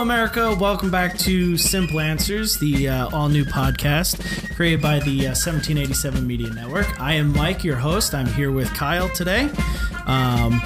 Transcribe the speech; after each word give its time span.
America. 0.00 0.56
Welcome 0.58 0.90
back 0.90 1.18
to 1.18 1.58
Simple 1.58 2.00
Answers, 2.00 2.58
the 2.58 2.88
uh, 2.88 3.10
all 3.10 3.28
new 3.28 3.44
podcast 3.44 4.54
created 4.56 4.80
by 4.80 4.98
the 5.00 5.26
uh, 5.26 5.36
1787 5.36 6.26
Media 6.26 6.48
Network. 6.48 6.98
I 6.98 7.14
am 7.14 7.32
Mike, 7.34 7.64
your 7.64 7.76
host. 7.76 8.14
I'm 8.14 8.26
here 8.26 8.50
with 8.50 8.72
Kyle 8.72 9.10
today. 9.10 9.50
Um, 10.06 10.62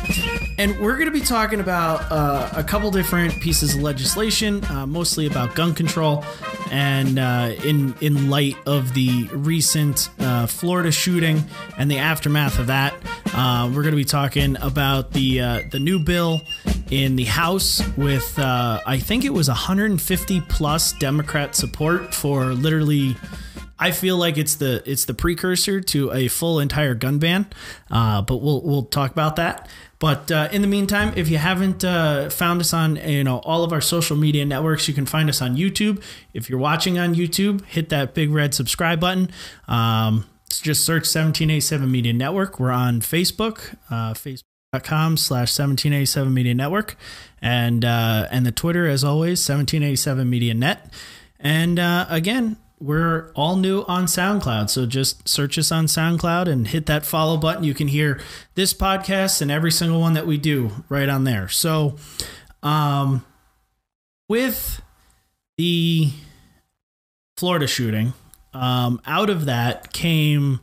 and 0.56 0.78
we're 0.78 0.94
going 0.94 1.06
to 1.06 1.18
be 1.18 1.20
talking 1.20 1.58
about 1.58 2.10
uh, 2.12 2.48
a 2.54 2.62
couple 2.62 2.92
different 2.92 3.40
pieces 3.40 3.74
of 3.74 3.82
legislation, 3.82 4.64
uh, 4.66 4.86
mostly 4.86 5.26
about 5.26 5.56
gun 5.56 5.74
control. 5.74 6.24
And 6.70 7.18
uh, 7.18 7.54
in 7.64 7.94
in 8.00 8.30
light 8.30 8.56
of 8.66 8.94
the 8.94 9.28
recent 9.32 10.10
uh, 10.20 10.46
Florida 10.46 10.92
shooting 10.92 11.42
and 11.76 11.90
the 11.90 11.98
aftermath 11.98 12.60
of 12.60 12.68
that, 12.68 12.94
we're 13.34 13.82
going 13.82 13.90
to 13.90 13.96
be 13.96 14.04
talking 14.04 14.56
about 14.60 15.12
the 15.12 15.38
the 15.70 15.80
new 15.80 15.98
bill 15.98 16.42
in 16.90 17.16
the 17.16 17.24
House 17.24 17.82
with 17.96 18.38
uh, 18.38 18.80
I 18.86 18.98
think 18.98 19.24
it 19.24 19.32
was 19.32 19.48
150 19.48 20.40
plus 20.42 20.92
Democrat 20.94 21.54
support 21.54 22.14
for 22.14 22.46
literally. 22.46 23.16
I 23.76 23.90
feel 23.90 24.16
like 24.16 24.38
it's 24.38 24.54
the 24.54 24.82
it's 24.86 25.04
the 25.04 25.14
precursor 25.14 25.80
to 25.80 26.12
a 26.12 26.28
full 26.28 26.60
entire 26.60 26.94
gun 26.94 27.18
ban, 27.18 27.46
uh, 27.90 28.22
but 28.22 28.36
we'll 28.36 28.62
we'll 28.62 28.84
talk 28.84 29.10
about 29.10 29.36
that. 29.36 29.68
But 29.98 30.30
uh, 30.30 30.48
in 30.52 30.62
the 30.62 30.68
meantime, 30.68 31.12
if 31.16 31.28
you 31.28 31.38
haven't 31.38 31.84
uh, 31.84 32.30
found 32.30 32.60
us 32.60 32.72
on 32.72 32.96
you 32.96 33.24
know 33.24 33.38
all 33.38 33.64
of 33.64 33.72
our 33.72 33.80
social 33.80 34.16
media 34.16 34.44
networks, 34.44 34.86
you 34.86 34.94
can 34.94 35.06
find 35.06 35.28
us 35.28 35.42
on 35.42 35.56
YouTube. 35.56 36.02
If 36.32 36.48
you're 36.48 36.58
watching 36.58 36.98
on 36.98 37.14
YouTube, 37.14 37.64
hit 37.64 37.88
that 37.88 38.14
big 38.14 38.30
red 38.30 38.54
subscribe 38.54 39.00
button. 39.00 39.30
Um, 39.66 40.26
just 40.50 40.84
search 40.84 41.02
1787 41.02 41.90
Media 41.90 42.12
Network. 42.12 42.60
We're 42.60 42.70
on 42.70 43.00
Facebook, 43.00 43.76
uh, 43.90 44.14
Facebook.com 44.74 45.16
slash 45.16 45.58
1787 45.58 46.32
Media 46.32 46.54
Network, 46.54 46.96
and 47.40 47.84
uh, 47.84 48.28
and 48.30 48.44
the 48.44 48.52
Twitter 48.52 48.88
as 48.88 49.04
always 49.04 49.40
1787 49.40 50.28
Media 50.28 50.54
Net. 50.54 50.92
And 51.38 51.78
uh, 51.78 52.06
again, 52.08 52.56
we're 52.80 53.30
all 53.34 53.56
new 53.56 53.82
on 53.86 54.06
SoundCloud. 54.06 54.70
So 54.70 54.86
just 54.86 55.28
search 55.28 55.58
us 55.58 55.70
on 55.70 55.86
SoundCloud 55.86 56.48
and 56.48 56.68
hit 56.68 56.86
that 56.86 57.04
follow 57.04 57.36
button. 57.36 57.64
You 57.64 57.74
can 57.74 57.88
hear 57.88 58.20
this 58.54 58.72
podcast 58.72 59.40
and 59.42 59.50
every 59.50 59.70
single 59.70 60.00
one 60.00 60.14
that 60.14 60.26
we 60.26 60.38
do 60.38 60.84
right 60.88 61.08
on 61.08 61.24
there. 61.24 61.48
So, 61.48 61.96
um, 62.62 63.24
with 64.28 64.80
the 65.58 66.10
Florida 67.36 67.66
shooting, 67.66 68.14
um, 68.54 69.00
out 69.06 69.28
of 69.28 69.44
that 69.44 69.92
came, 69.92 70.60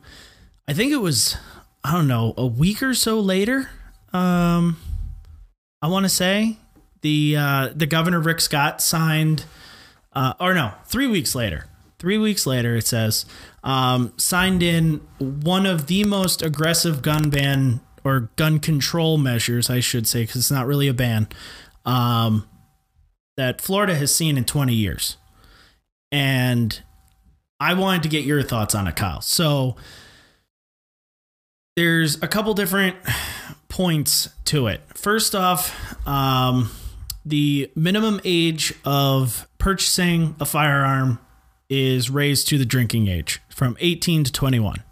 I 0.68 0.74
think 0.74 0.92
it 0.92 0.98
was, 0.98 1.38
I 1.84 1.92
don't 1.92 2.08
know, 2.08 2.34
a 2.38 2.46
week 2.46 2.82
or 2.82 2.96
so 2.96 3.20
later. 3.20 3.70
Um, 4.14 4.78
I 5.82 5.88
want 5.88 6.06
to 6.06 6.10
say 6.10 6.58
the 7.02 7.36
uh, 7.38 7.70
the 7.76 7.86
governor 7.86 8.20
Rick 8.20 8.42
Scott 8.42 8.82
signed, 8.82 9.46
uh, 10.14 10.34
or 10.40 10.54
no, 10.54 10.74
three 10.86 11.08
weeks 11.08 11.36
later 11.36 11.66
three 12.02 12.18
weeks 12.18 12.48
later, 12.48 12.76
it 12.76 12.88
says, 12.88 13.28
um, 13.64 14.12
signed 14.18 14.64
in 14.64 15.00
one 15.20 15.68
of 15.68 15.86
the 15.86 16.04
most 16.04 16.42
aggressive 16.42 17.04
gun 17.04 17.30
ban 17.30 17.80
or 18.04 18.32
gun 18.38 18.58
control 18.58 19.20
measures, 19.20 19.70
I 19.70 19.82
should 19.82 20.08
say, 20.08 20.24
because 20.24 20.38
it's 20.38 20.52
not 20.52 20.66
really 20.66 20.88
a 20.88 20.96
ban, 20.96 21.28
um, 21.86 22.50
that 23.38 23.62
Florida 23.62 23.94
has 23.94 24.14
seen 24.14 24.36
in 24.36 24.46
20 24.46 24.74
years. 24.74 25.18
And 26.12 26.82
I 27.60 27.76
wanted 27.76 28.02
to 28.02 28.10
get 28.10 28.26
your 28.26 28.42
thoughts 28.42 28.74
on 28.74 28.88
it, 28.88 28.96
Kyle. 28.96 29.22
So 29.22 29.76
there's 31.76 32.16
a 32.24 32.28
couple 32.28 32.56
different 32.56 32.96
points 33.72 34.28
to 34.44 34.68
it. 34.68 34.82
First 34.96 35.34
off, 35.34 36.06
um, 36.06 36.70
the 37.26 37.72
minimum 37.74 38.20
age 38.26 38.74
of 38.84 39.48
purchasing 39.60 40.36
a 40.42 40.46
firearm 40.46 41.20
is 41.70 42.10
raised 42.10 42.50
to 42.50 42.58
the 42.58 42.66
drinking 42.66 43.08
age 43.08 43.40
from 43.48 43.78
18 43.80 44.26
to 44.26 44.32
21. 44.32 44.84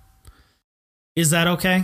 Is 1.17 1.31
that 1.31 1.45
okay? 1.47 1.83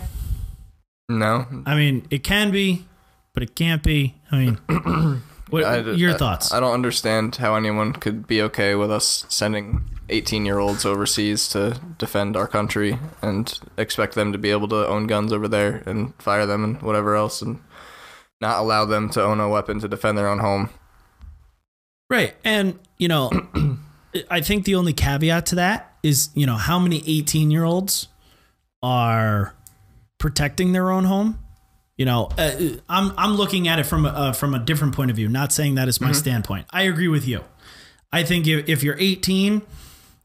No. 1.10 1.46
I 1.66 1.76
mean, 1.76 2.08
it 2.10 2.24
can 2.24 2.52
be, 2.52 2.86
but 3.34 3.44
it 3.44 3.56
can't 3.56 3.84
be. 3.84 4.16
I 4.32 4.38
mean, 4.38 4.56
what 5.50 5.66
I, 5.66 5.80
your 5.80 6.14
I- 6.14 6.18
thoughts? 6.18 6.54
I 6.54 6.62
don't 6.62 6.74
understand 6.74 7.36
how 7.36 7.56
anyone 7.56 7.92
could 7.92 8.26
be 8.26 8.42
okay 8.44 8.74
with 8.74 8.90
us 8.90 9.26
sending 9.28 9.84
18 10.10 10.46
year 10.46 10.60
olds 10.60 10.86
overseas 10.86 11.48
to 11.50 11.80
defend 11.98 12.38
our 12.38 12.48
country 12.48 13.00
and 13.22 13.60
expect 13.78 14.16
them 14.16 14.32
to 14.32 14.38
be 14.38 14.52
able 14.52 14.68
to 14.68 14.88
own 14.88 15.08
guns 15.08 15.34
over 15.34 15.48
there 15.48 15.84
and 15.86 16.14
fire 16.22 16.46
them 16.46 16.64
and 16.64 16.82
whatever 16.82 17.16
else 17.16 17.42
and 17.42 17.60
not 18.42 18.60
allow 18.60 18.86
them 18.86 19.10
to 19.10 19.24
own 19.24 19.40
a 19.40 19.50
weapon 19.50 19.80
to 19.80 19.88
defend 19.88 20.18
their 20.18 20.28
own 20.28 20.40
home. 20.40 20.70
right. 22.10 22.36
And, 22.44 22.78
you 22.98 23.08
know, 23.08 23.32
I 24.30 24.42
think 24.42 24.66
the 24.66 24.76
only 24.76 24.94
caveat 24.94 25.48
to 25.48 25.56
that 25.56 25.94
is, 26.04 26.30
you 26.36 26.46
know, 26.46 26.56
how 26.56 26.80
many 26.80 27.04
18 27.06 27.52
year 27.52 27.64
olds 27.64 28.08
are 28.84 29.56
protecting 30.18 30.72
their 30.72 30.92
own 30.92 31.06
home? 31.06 31.40
You 31.98 32.06
know, 32.06 32.30
uh, 32.38 32.52
I'm 32.90 33.14
I'm 33.18 33.36
looking 33.36 33.70
at 33.70 33.80
it 33.80 33.86
from 33.86 34.06
a, 34.06 34.10
uh, 34.10 34.34
from 34.34 34.54
a 34.54 34.60
different 34.60 34.96
point 34.96 35.12
of 35.12 35.16
view. 35.16 35.30
Not 35.30 35.54
saying 35.54 35.76
that 35.76 35.88
is 35.88 36.02
my 36.02 36.12
standpoint. 36.12 36.68
I 36.72 36.84
agree 36.84 37.08
with 37.08 37.26
you. 37.26 37.42
I 38.12 38.24
think 38.24 38.48
if, 38.48 38.68
if 38.68 38.84
you're 38.84 38.98
18, 39.00 39.62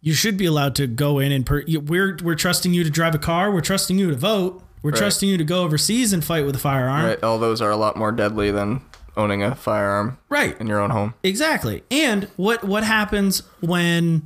you 0.01 0.13
should 0.15 0.37
be 0.37 0.47
allowed 0.47 0.75
to 0.77 0.87
go 0.87 1.19
in 1.19 1.31
and 1.33 1.45
per, 1.45 1.63
we're 1.69 2.17
we're 2.23 2.35
trusting 2.35 2.73
you 2.73 2.85
to 2.85 2.91
drive 2.91 3.15
a 3.15 3.19
car. 3.19 3.51
We're 3.53 3.61
trusting 3.61 3.99
you 3.99 4.11
to 4.11 4.17
vote. 4.17 4.63
We're 4.83 4.93
Right. 4.93 4.99
trusting 4.99 5.29
you 5.29 5.37
to 5.37 5.45
go 5.45 5.63
overseas 5.65 6.13
and 6.15 6.25
fight 6.25 6.47
with 6.47 6.57
a 6.57 6.59
firearm. 6.59 7.05
Right? 7.05 7.23
All 7.23 7.39
those 7.39 7.61
are 7.61 7.71
a 7.71 7.77
lot 7.77 7.97
more 7.97 8.13
deadly 8.13 8.51
than 8.51 8.81
owning 9.17 9.43
a 9.43 9.55
firearm 9.55 10.17
Right. 10.31 10.59
in 10.59 10.67
your 10.69 10.81
own 10.81 10.89
home. 10.91 11.13
Exactly. 11.23 11.83
And 11.91 12.29
what 12.37 12.65
what 12.65 12.83
happens 12.85 13.43
when 13.61 14.23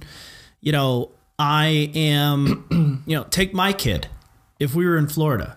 you 0.60 0.70
know 0.72 1.10
I 1.38 1.90
am 1.96 3.02
you 3.06 3.16
know 3.16 3.24
take 3.30 3.52
my 3.52 3.72
kid 3.72 4.06
if 4.60 4.74
we 4.76 4.86
were 4.86 4.96
in 4.96 5.08
Florida 5.08 5.56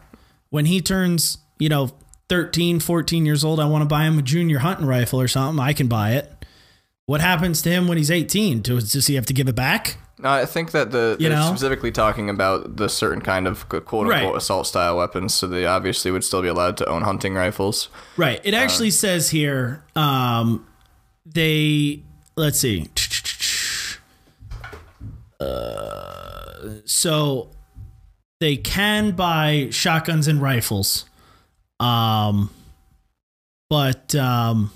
when 0.50 0.66
he 0.66 0.82
turns, 0.82 1.38
you 1.60 1.70
know, 1.70 1.92
13, 2.30 2.80
14 2.80 3.26
years 3.26 3.44
old, 3.44 3.60
I 3.60 3.66
want 3.66 3.84
to 3.84 3.86
buy 3.86 4.06
him 4.06 4.18
a 4.18 4.22
junior 4.22 4.60
hunting 4.60 4.86
rifle 4.88 5.22
or 5.22 5.28
something, 5.28 5.64
I 5.64 5.74
can 5.74 5.88
buy 5.88 6.12
it. 6.14 6.46
What 7.06 7.22
happens 7.22 7.62
to 7.62 7.70
him 7.70 7.88
when 7.88 7.98
he's 7.98 8.10
18? 8.12 8.62
Does, 8.62 8.92
does 8.92 9.08
he 9.08 9.16
have 9.16 9.26
to 9.28 9.34
give 9.34 9.48
it 9.48 9.56
back? 9.56 9.98
No, 10.20 10.30
I 10.30 10.46
think 10.46 10.72
that 10.72 10.90
the 10.92 11.16
You 11.20 11.30
know? 11.30 11.48
specifically 11.48 11.92
talking 11.92 12.30
about 12.30 12.78
the 12.78 12.90
certain 12.90 13.22
kind 13.22 13.48
of 13.48 13.70
quote 13.70 13.84
unquote 13.84 14.08
Right. 14.08 14.36
assault 14.36 14.66
style 14.66 14.98
weapons, 14.98 15.34
so 15.36 15.46
they 15.48 15.66
obviously 15.66 16.10
would 16.10 16.24
still 16.24 16.42
be 16.42 16.48
allowed 16.48 16.76
to 16.78 16.86
own 16.88 17.04
hunting 17.04 17.36
rifles. 17.36 17.90
Right. 18.18 18.42
It 18.44 18.54
actually 18.56 18.90
says 18.92 19.30
here 19.30 19.84
um 19.96 20.66
they 21.26 22.02
let's 22.36 22.60
see. 22.60 22.88
Uh, 25.40 26.80
so 26.86 27.50
they 28.40 28.56
can 28.58 29.12
buy 29.12 29.68
shotguns 29.72 30.28
and 30.28 30.42
rifles. 30.42 31.06
Um 31.80 32.50
but 33.70 34.16
um 34.16 34.72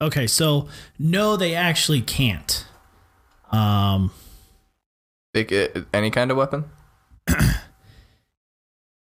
Okay, 0.00 0.26
so 0.26 0.68
no 0.98 1.36
they 1.36 1.54
actually 1.54 2.00
can't. 2.02 2.66
Um 3.50 4.10
They 5.32 5.44
get 5.44 5.76
any 5.92 6.10
kind 6.10 6.30
of 6.30 6.36
weapon. 6.36 6.64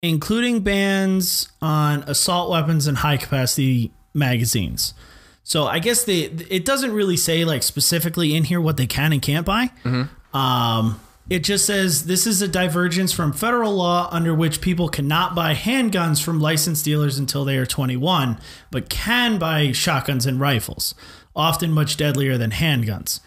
including 0.01 0.59
bans 0.61 1.49
on 1.61 2.03
assault 2.03 2.49
weapons 2.51 2.87
and 2.87 2.97
high 2.97 3.17
capacity 3.17 3.91
magazines. 4.13 4.93
So 5.43 5.65
I 5.65 5.79
guess 5.79 6.03
they 6.03 6.21
it 6.49 6.65
doesn't 6.65 6.91
really 6.91 7.17
say 7.17 7.45
like 7.45 7.63
specifically 7.63 8.35
in 8.35 8.43
here 8.45 8.61
what 8.61 8.77
they 8.77 8.87
can 8.87 9.13
and 9.13 9.21
can't 9.21 9.45
buy. 9.45 9.71
Um, 10.33 10.99
it 11.29 11.43
just 11.43 11.65
says 11.65 12.05
this 12.05 12.27
is 12.27 12.41
a 12.41 12.47
divergence 12.47 13.11
from 13.11 13.33
federal 13.33 13.73
law 13.73 14.07
under 14.11 14.33
which 14.33 14.61
people 14.61 14.89
cannot 14.89 15.33
buy 15.33 15.55
handguns 15.55 16.23
from 16.23 16.39
licensed 16.39 16.85
dealers 16.85 17.17
until 17.17 17.43
they 17.43 17.57
are 17.57 17.65
21, 17.65 18.39
but 18.69 18.89
can 18.89 19.39
buy 19.39 19.71
shotguns 19.71 20.25
and 20.25 20.39
rifles, 20.39 20.93
often 21.35 21.71
much 21.71 21.97
deadlier 21.97 22.37
than 22.37 22.51
handguns. 22.51 23.21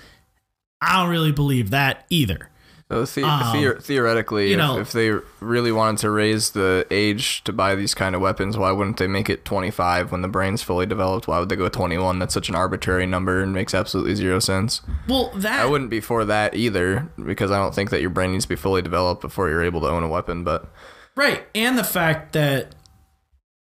I 0.81 1.03
don't 1.03 1.11
really 1.11 1.33
believe 1.33 1.71
that 1.71 2.07
either. 2.09 2.51
So 2.91 3.05
the- 3.05 3.23
Um, 3.23 3.43
theor- 3.55 3.83
theoretically, 3.83 4.47
you 4.49 4.55
if, 4.55 4.59
know- 4.59 4.79
if 4.79 4.93
they 4.93 5.11
really 5.41 5.71
wanted 5.73 5.99
to 6.01 6.11
raise 6.11 6.51
the 6.51 6.87
age 6.91 7.45
to 7.45 7.53
buy 7.53 7.75
these 7.75 7.93
kind 7.93 8.15
of 8.15 8.23
weapons, 8.23 8.57
why 8.57 8.71
wouldn't 8.73 8.97
they 8.97 9.07
make 9.07 9.29
it 9.29 9.45
25 9.45 10.11
when 10.11 10.23
the 10.23 10.29
brain's 10.29 10.63
fully 10.63 10.87
developed? 10.87 11.29
Why 11.29 11.39
would 11.39 11.51
they 11.51 11.57
go 11.57 11.69
21? 11.69 12.19
That's 12.19 12.33
such 12.33 12.49
an 12.49 12.55
arbitrary 12.55 13.07
number 13.07 13.43
and 13.43 13.53
makes 13.53 13.75
absolutely 13.75 14.15
zero 14.15 14.39
sense. 14.39 14.81
Well, 15.07 15.31
that 15.35 15.61
I 15.61 15.67
wouldn't 15.67 15.91
be 15.91 16.01
for 16.01 16.25
that 16.25 16.55
either 16.55 17.09
because 17.23 17.51
I 17.51 17.59
don't 17.59 17.75
think 17.75 17.91
that 17.91 18.01
your 18.01 18.11
brain 18.11 18.33
needs 18.33 18.45
to 18.47 18.49
be 18.49 18.57
fully 18.57 18.81
developed 18.81 19.21
before 19.21 19.51
you're 19.51 19.63
able 19.65 19.83
to 19.83 19.89
own 19.89 20.03
a 20.03 20.09
weapon. 20.09 20.43
But 20.43 20.73
Right. 21.15 21.47
And 21.55 21.77
the 21.77 21.85
fact 21.85 22.33
that, 22.33 22.75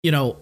you 0.02 0.10
know, 0.10 0.38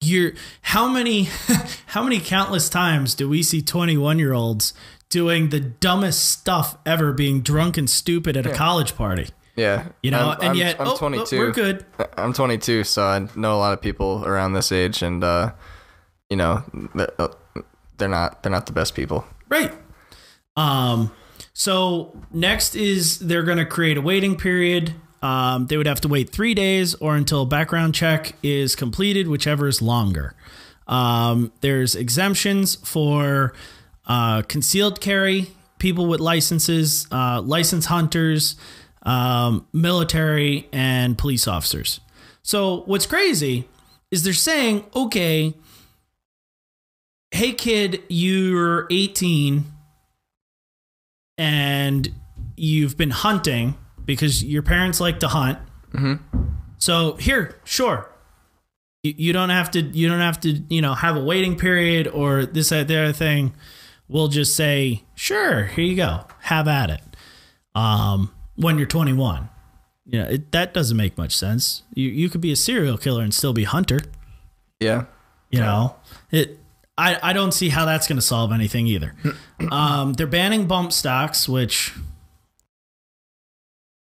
you're 0.00 0.32
how 0.60 0.86
many 0.86 1.28
how 1.86 2.02
many 2.04 2.20
countless 2.20 2.68
times 2.68 3.14
do 3.14 3.28
we 3.28 3.42
see 3.42 3.62
21 3.62 4.18
year 4.18 4.32
olds 4.32 4.74
doing 5.12 5.50
the 5.50 5.60
dumbest 5.60 6.28
stuff 6.30 6.76
ever 6.86 7.12
being 7.12 7.42
drunk 7.42 7.76
and 7.76 7.88
stupid 7.88 8.36
at 8.36 8.46
a 8.46 8.52
college 8.52 8.96
party? 8.96 9.28
Yeah, 9.54 9.88
You 10.02 10.10
know, 10.10 10.30
I'm, 10.30 10.36
and 10.40 10.44
I'm- 10.44 10.54
yet 10.56 10.80
I'm 10.80 10.88
oh, 10.88 10.92
oh, 10.94 10.96
22. 10.96 11.38
we're 11.38 11.50
good. 11.52 11.84
I'm 12.16 12.32
22, 12.32 12.84
so 12.84 13.04
I 13.04 13.28
know 13.36 13.54
a 13.54 13.60
lot 13.60 13.74
of 13.74 13.82
people 13.82 14.24
around 14.24 14.54
this 14.54 14.72
age, 14.72 15.02
and 15.02 15.22
uh, 15.22 15.52
you 16.30 16.38
know, 16.38 16.64
they're, 16.94 17.12
uh, 17.20 17.28
they're 17.98 18.08
not 18.08 18.42
they're 18.42 18.50
not 18.50 18.64
the 18.64 18.72
best 18.72 18.94
people. 18.94 19.26
Right. 19.50 19.72
Um, 20.56 21.12
so 21.52 22.18
next 22.32 22.74
is 22.74 23.18
they're 23.18 23.42
going 23.42 23.58
to 23.58 23.66
create 23.66 23.98
a 23.98 24.00
waiting 24.02 24.36
period. 24.36 24.94
Um, 25.20 25.66
they 25.66 25.76
would 25.76 25.86
have 25.86 26.00
to 26.00 26.08
wait 26.08 26.30
three 26.30 26.54
days 26.54 26.94
or 26.94 27.14
until 27.14 27.42
a 27.42 27.46
background 27.46 27.94
check 27.94 28.34
is 28.42 28.74
completed, 28.74 29.28
whichever 29.28 29.68
is 29.68 29.82
longer. 29.82 30.34
Um, 30.88 31.52
there's 31.60 31.94
exemptions 31.94 32.74
for 32.76 33.52
uh, 34.06 34.42
concealed 34.42 35.00
carry, 35.00 35.48
people 35.78 36.06
with 36.06 36.20
licenses, 36.20 37.06
uh, 37.10 37.40
license 37.40 37.86
hunters, 37.86 38.56
um, 39.02 39.66
military, 39.72 40.68
and 40.72 41.18
police 41.18 41.48
officers. 41.48 42.00
So 42.42 42.82
what's 42.86 43.06
crazy 43.06 43.68
is 44.10 44.24
they're 44.24 44.32
saying, 44.32 44.84
okay, 44.94 45.54
hey 47.30 47.52
kid, 47.52 48.02
you're 48.08 48.86
18 48.90 49.64
and 51.38 52.12
you've 52.56 52.96
been 52.96 53.10
hunting 53.10 53.76
because 54.04 54.44
your 54.44 54.62
parents 54.62 55.00
like 55.00 55.20
to 55.20 55.28
hunt. 55.28 55.58
So 56.78 57.14
here, 57.14 57.60
sure. 57.64 58.08
You, 59.02 59.14
you 59.16 59.32
don't 59.32 59.50
have 59.50 59.70
to. 59.72 59.80
You 59.80 60.08
don't 60.08 60.20
have 60.20 60.40
to. 60.40 60.50
You 60.68 60.80
know, 60.80 60.94
have 60.94 61.16
a 61.16 61.22
waiting 61.22 61.56
period 61.56 62.08
or 62.08 62.44
this, 62.44 62.68
that, 62.70 62.88
the 62.88 62.96
other 62.96 63.12
thing. 63.12 63.54
We'll 64.12 64.28
just 64.28 64.54
say, 64.54 65.04
sure, 65.14 65.64
here 65.64 65.84
you 65.84 65.96
go, 65.96 66.26
have 66.40 66.68
at 66.68 66.90
it. 66.90 67.00
Um, 67.74 68.32
when 68.56 68.76
you're 68.76 68.86
21, 68.86 69.48
you 70.04 70.18
know 70.20 70.28
it, 70.28 70.52
that 70.52 70.74
doesn't 70.74 70.96
make 70.96 71.16
much 71.16 71.34
sense. 71.36 71.82
You 71.94 72.08
you 72.10 72.28
could 72.28 72.40
be 72.42 72.52
a 72.52 72.56
serial 72.56 72.98
killer 72.98 73.22
and 73.22 73.32
still 73.32 73.52
be 73.54 73.64
hunter. 73.64 74.00
Yeah, 74.80 75.04
You 75.50 75.60
know, 75.60 75.96
it. 76.30 76.58
I, 76.98 77.30
I 77.30 77.32
don't 77.32 77.52
see 77.52 77.70
how 77.70 77.86
that's 77.86 78.06
going 78.06 78.16
to 78.16 78.22
solve 78.22 78.52
anything 78.52 78.86
either. 78.86 79.14
um, 79.70 80.12
they're 80.12 80.26
banning 80.26 80.66
bump 80.66 80.92
stocks, 80.92 81.48
which 81.48 81.94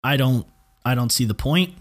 I 0.03 0.17
don't 0.17 0.47
I 0.83 0.95
don't 0.95 1.11
see 1.11 1.25
the 1.25 1.35
point. 1.35 1.75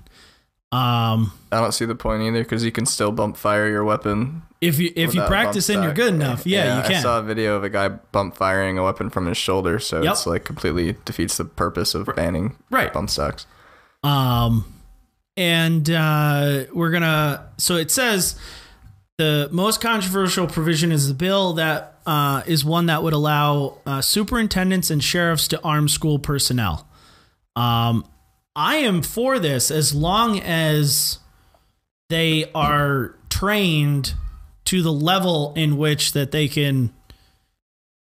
Um, 0.70 1.32
I 1.50 1.60
don't 1.62 1.72
see 1.72 1.86
the 1.86 1.94
point 1.94 2.22
either 2.22 2.42
because 2.42 2.62
you 2.64 2.72
can 2.72 2.84
still 2.84 3.10
bump 3.10 3.36
fire 3.38 3.68
your 3.68 3.84
weapon. 3.84 4.42
if 4.60 4.78
you 4.78 4.92
if 4.94 5.14
you 5.14 5.22
practice 5.22 5.70
and 5.70 5.82
you're 5.82 5.94
good 5.94 6.12
enough, 6.12 6.46
yeah, 6.46 6.76
you 6.76 6.82
can. 6.82 6.96
I 6.96 7.00
saw 7.00 7.18
a 7.20 7.22
video 7.22 7.56
of 7.56 7.64
a 7.64 7.70
guy 7.70 7.88
bump 7.88 8.36
firing 8.36 8.76
a 8.76 8.84
weapon 8.84 9.08
from 9.08 9.26
his 9.26 9.38
shoulder, 9.38 9.78
so 9.78 10.02
Yep. 10.02 10.12
it's 10.12 10.26
like 10.26 10.44
completely 10.44 10.94
defeats 11.06 11.38
the 11.38 11.46
purpose 11.46 11.94
of 11.94 12.06
banning 12.14 12.56
Right. 12.70 12.92
bump 12.92 13.08
stocks. 13.08 13.46
Um, 14.02 14.66
and 15.38 15.88
uh, 15.88 16.64
we're 16.74 16.90
gonna. 16.90 17.46
So 17.56 17.76
it 17.76 17.90
says 17.90 18.38
the 19.16 19.48
most 19.50 19.80
controversial 19.80 20.46
provision 20.48 20.92
is 20.92 21.08
the 21.08 21.14
bill 21.14 21.54
that 21.54 21.94
uh, 22.04 22.42
is 22.46 22.62
one 22.64 22.86
that 22.86 23.02
would 23.02 23.14
allow 23.14 23.78
uh, 23.86 24.02
superintendents 24.02 24.90
and 24.90 25.02
sheriffs 25.02 25.48
to 25.48 25.62
arm 25.62 25.88
school 25.88 26.18
personnel. 26.18 26.86
Um, 27.56 28.04
I 28.58 28.78
am 28.78 29.02
for 29.02 29.38
this 29.38 29.70
as 29.70 29.94
long 29.94 30.40
as 30.40 31.20
they 32.10 32.50
are 32.56 33.14
trained 33.30 34.14
to 34.64 34.82
the 34.82 34.92
level 34.92 35.54
in 35.54 35.76
which 35.76 36.10
that 36.10 36.32
they 36.32 36.48
can 36.48 36.92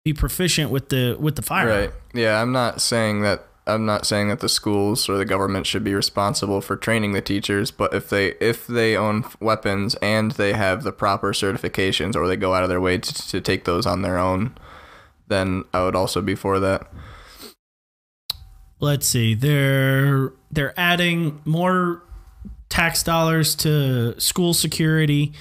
be 0.04 0.12
proficient 0.12 0.72
with 0.72 0.88
the 0.88 1.16
with 1.20 1.36
the 1.36 1.42
fire. 1.42 1.68
Right. 1.68 1.92
Yeah, 2.12 2.42
I'm 2.42 2.50
not 2.50 2.82
saying 2.82 3.22
that 3.22 3.46
I'm 3.64 3.86
not 3.86 4.06
saying 4.06 4.28
that 4.30 4.40
the 4.40 4.48
schools 4.48 5.08
or 5.08 5.16
the 5.16 5.24
government 5.24 5.68
should 5.68 5.84
be 5.84 5.94
responsible 5.94 6.60
for 6.60 6.76
training 6.76 7.12
the 7.12 7.22
teachers, 7.22 7.70
but 7.70 7.94
if 7.94 8.10
they 8.10 8.32
if 8.40 8.66
they 8.66 8.96
own 8.96 9.24
weapons 9.38 9.94
and 10.02 10.32
they 10.32 10.52
have 10.54 10.82
the 10.82 10.90
proper 10.90 11.32
certifications 11.32 12.16
or 12.16 12.26
they 12.26 12.36
go 12.36 12.54
out 12.54 12.64
of 12.64 12.68
their 12.68 12.80
way 12.80 12.98
to, 12.98 13.28
to 13.28 13.40
take 13.40 13.66
those 13.66 13.86
on 13.86 14.02
their 14.02 14.18
own, 14.18 14.56
then 15.28 15.62
I 15.72 15.84
would 15.84 15.94
also 15.94 16.20
be 16.20 16.34
for 16.34 16.58
that. 16.58 16.90
let's 18.80 19.06
see 19.06 19.34
they're 19.34 20.32
they're 20.50 20.78
adding 20.78 21.40
more 21.44 22.02
tax 22.68 23.02
dollars 23.02 23.54
to 23.56 24.18
school 24.20 24.54
security. 24.54 25.32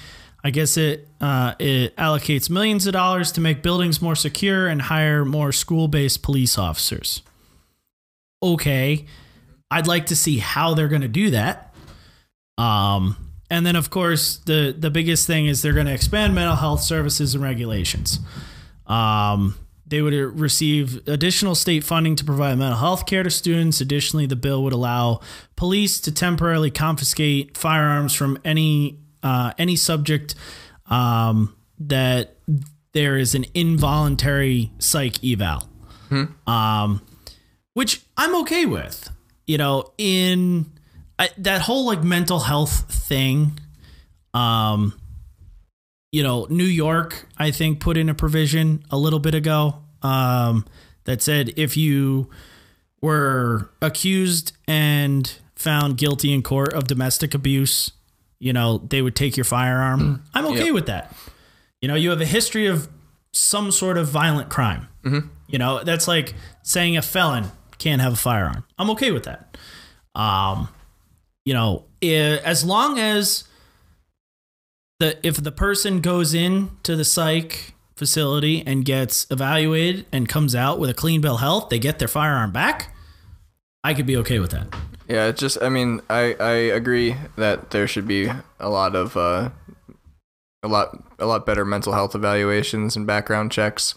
I 0.43 0.51
guess 0.51 0.77
it 0.77 1.07
uh, 1.21 1.55
it 1.59 1.95
allocates 1.97 2.49
millions 2.49 2.87
of 2.87 2.93
dollars 2.93 3.31
to 3.33 3.41
make 3.41 3.61
buildings 3.61 4.01
more 4.01 4.15
secure 4.15 4.67
and 4.67 4.81
hire 4.81 5.25
more 5.25 5.51
school-based 5.51 6.23
police 6.23 6.57
officers. 6.57 7.21
Okay 8.41 9.05
i'd 9.71 9.87
like 9.87 10.07
to 10.07 10.15
see 10.15 10.37
how 10.37 10.73
they're 10.73 10.87
going 10.87 11.01
to 11.01 11.07
do 11.07 11.31
that. 11.31 11.73
Um 12.57 13.17
and 13.49 13.65
then 13.65 13.75
of 13.75 13.89
course 13.89 14.37
the 14.37 14.75
the 14.77 14.89
biggest 14.89 15.25
thing 15.27 15.47
is 15.47 15.61
they're 15.61 15.73
going 15.73 15.87
to 15.87 15.93
expand 15.93 16.35
mental 16.35 16.55
health 16.55 16.81
services 16.81 17.35
and 17.35 17.43
regulations. 17.43 18.19
Um, 18.85 19.55
they 19.89 20.01
would 20.01 20.13
receive 20.39 21.07
additional 21.07 21.55
state 21.55 21.83
funding 21.83 22.15
to 22.15 22.23
provide 22.23 22.57
mental 22.57 22.77
health 22.77 23.05
care 23.05 23.23
to 23.23 23.29
students. 23.29 23.81
Additionally, 23.81 24.25
the 24.25 24.35
bill 24.35 24.63
would 24.63 24.73
allow 24.73 25.21
police 25.55 25.99
to 26.01 26.11
temporarily 26.11 26.71
confiscate 26.71 27.57
firearms 27.57 28.13
from 28.13 28.37
any 28.45 28.99
uh, 29.23 29.51
any 29.57 29.75
subject 29.75 30.35
um, 30.89 31.55
that 31.79 32.37
there 32.93 33.17
is 33.17 33.35
an 33.35 33.45
involuntary 33.53 34.71
psych 34.79 35.23
eval, 35.23 35.67
um, 36.47 37.01
which 37.73 38.01
I'm 38.15 38.35
okay 38.41 38.65
with. 38.65 39.09
You 39.47 39.57
know, 39.57 39.93
in 39.97 40.71
I, 41.17 41.29
that 41.39 41.61
whole 41.61 41.85
like 41.85 42.03
mental 42.03 42.39
health 42.39 42.91
thing. 42.93 43.59
Um, 44.33 44.93
you 46.11 46.23
know, 46.23 46.47
New 46.49 46.63
York, 46.63 47.27
I 47.37 47.51
think, 47.51 47.79
put 47.79 47.97
in 47.97 48.09
a 48.09 48.13
provision 48.15 48.83
a 48.89 48.97
little 48.97 49.19
bit 49.19 49.35
ago 49.35 49.75
um, 50.01 50.65
that 51.05 51.21
said 51.21 51.53
if 51.55 51.77
you 51.77 52.29
were 53.01 53.69
accused 53.81 54.53
and 54.67 55.31
found 55.55 55.97
guilty 55.97 56.33
in 56.33 56.41
court 56.41 56.73
of 56.73 56.85
domestic 56.87 57.33
abuse, 57.33 57.91
you 58.39 58.53
know, 58.53 58.77
they 58.89 59.01
would 59.01 59.15
take 59.15 59.37
your 59.37 59.43
firearm. 59.43 60.23
I'm 60.33 60.45
okay 60.47 60.65
Yep. 60.65 60.73
with 60.73 60.85
that. 60.87 61.15
You 61.81 61.87
know, 61.87 61.95
you 61.95 62.09
have 62.09 62.21
a 62.21 62.25
history 62.25 62.67
of 62.67 62.87
some 63.33 63.71
sort 63.71 63.97
of 63.97 64.07
violent 64.07 64.49
crime. 64.49 64.87
You 65.47 65.57
know, 65.57 65.83
that's 65.83 66.07
like 66.07 66.35
saying 66.61 66.95
a 66.97 67.01
felon 67.01 67.45
can't 67.79 68.01
have 68.01 68.13
a 68.13 68.17
firearm. 68.17 68.63
I'm 68.77 68.89
okay 68.91 69.11
with 69.11 69.23
that. 69.23 69.57
Um, 70.13 70.67
you 71.45 71.53
know, 71.53 71.85
i- 72.03 72.05
as 72.43 72.63
long 72.63 72.99
as 72.99 73.45
the 74.99 75.17
if 75.25 75.37
the 75.37 75.51
person 75.51 76.01
goes 76.01 76.33
in 76.33 76.71
to 76.83 76.95
the 76.95 77.05
psych 77.05 77.73
facility 77.95 78.63
and 78.65 78.85
gets 78.85 79.27
evaluated 79.29 80.05
and 80.11 80.29
comes 80.29 80.55
out 80.55 80.79
with 80.79 80.89
a 80.89 80.93
clean 80.93 81.21
bill 81.21 81.35
of 81.35 81.41
health, 81.41 81.69
they 81.69 81.79
get 81.79 81.99
their 81.99 82.07
firearm 82.07 82.51
back. 82.51 82.95
I 83.83 83.93
could 83.93 84.05
be 84.05 84.17
okay 84.17 84.39
with 84.39 84.51
that. 84.51 84.67
Yeah, 85.07 85.27
it 85.27 85.37
just 85.37 85.61
I 85.61 85.69
mean, 85.69 86.01
I 86.09 86.35
I 86.39 86.51
agree 86.51 87.15
that 87.35 87.71
there 87.71 87.87
should 87.87 88.07
be 88.07 88.29
a 88.59 88.69
lot 88.69 88.95
of 88.95 89.17
uh 89.17 89.49
a 90.61 90.67
lot 90.67 91.01
a 91.17 91.25
lot 91.25 91.45
better 91.45 91.65
mental 91.65 91.93
health 91.93 92.13
evaluations 92.13 92.95
and 92.95 93.07
background 93.07 93.51
checks. 93.51 93.95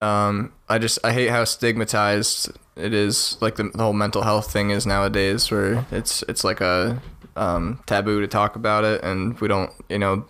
Um 0.00 0.52
I 0.68 0.78
just 0.78 0.98
I 1.04 1.12
hate 1.12 1.30
how 1.30 1.44
stigmatized 1.44 2.50
it 2.76 2.94
is 2.94 3.36
like 3.40 3.56
the, 3.56 3.64
the 3.64 3.82
whole 3.82 3.92
mental 3.92 4.22
health 4.22 4.52
thing 4.52 4.70
is 4.70 4.86
nowadays 4.86 5.50
where 5.50 5.86
it's 5.90 6.22
it's 6.28 6.44
like 6.44 6.60
a 6.60 7.00
um 7.36 7.80
taboo 7.86 8.20
to 8.20 8.26
talk 8.28 8.56
about 8.56 8.84
it 8.84 9.02
and 9.02 9.38
we 9.40 9.48
don't, 9.48 9.70
you 9.88 9.98
know, 9.98 10.24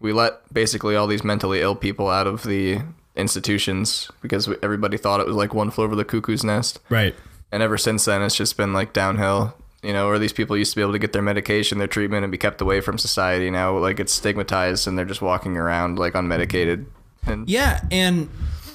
we 0.00 0.12
let 0.12 0.52
basically 0.52 0.96
all 0.96 1.06
these 1.06 1.24
mentally 1.24 1.60
ill 1.60 1.74
people 1.76 2.08
out 2.08 2.26
of 2.26 2.42
the 2.44 2.80
institutions 3.16 4.10
because 4.22 4.48
we, 4.48 4.56
everybody 4.62 4.96
thought 4.96 5.20
it 5.20 5.26
was 5.26 5.36
like 5.36 5.52
one 5.54 5.70
flew 5.70 5.84
over 5.84 5.94
the 5.94 6.04
cuckoo's 6.04 6.44
nest. 6.44 6.80
Right. 6.88 7.14
and 7.52 7.62
ever 7.62 7.76
since 7.78 8.04
then 8.04 8.22
it's 8.22 8.36
just 8.36 8.56
been 8.56 8.72
like 8.72 8.92
downhill. 8.92 9.54
You 9.82 9.94
know 9.94 10.08
or 10.08 10.18
these 10.18 10.32
people 10.34 10.58
used 10.58 10.72
to 10.72 10.76
be 10.76 10.82
able 10.82 10.92
to 10.92 10.98
get 10.98 11.14
their 11.14 11.22
medication 11.22 11.78
their 11.78 11.86
treatment 11.86 12.22
and 12.22 12.30
be 12.30 12.36
kept 12.38 12.60
away 12.60 12.80
from 12.82 12.98
society. 12.98 13.50
Now 13.50 13.76
like 13.78 13.98
it's 13.98 14.12
stigmatized 14.12 14.86
and 14.86 14.98
they're 14.98 15.06
just 15.06 15.22
walking 15.22 15.56
around 15.56 15.98
like 15.98 16.12
unmedicated. 16.12 16.84
And 17.26 17.48
Yeah, 17.48 17.80
and 17.90 18.28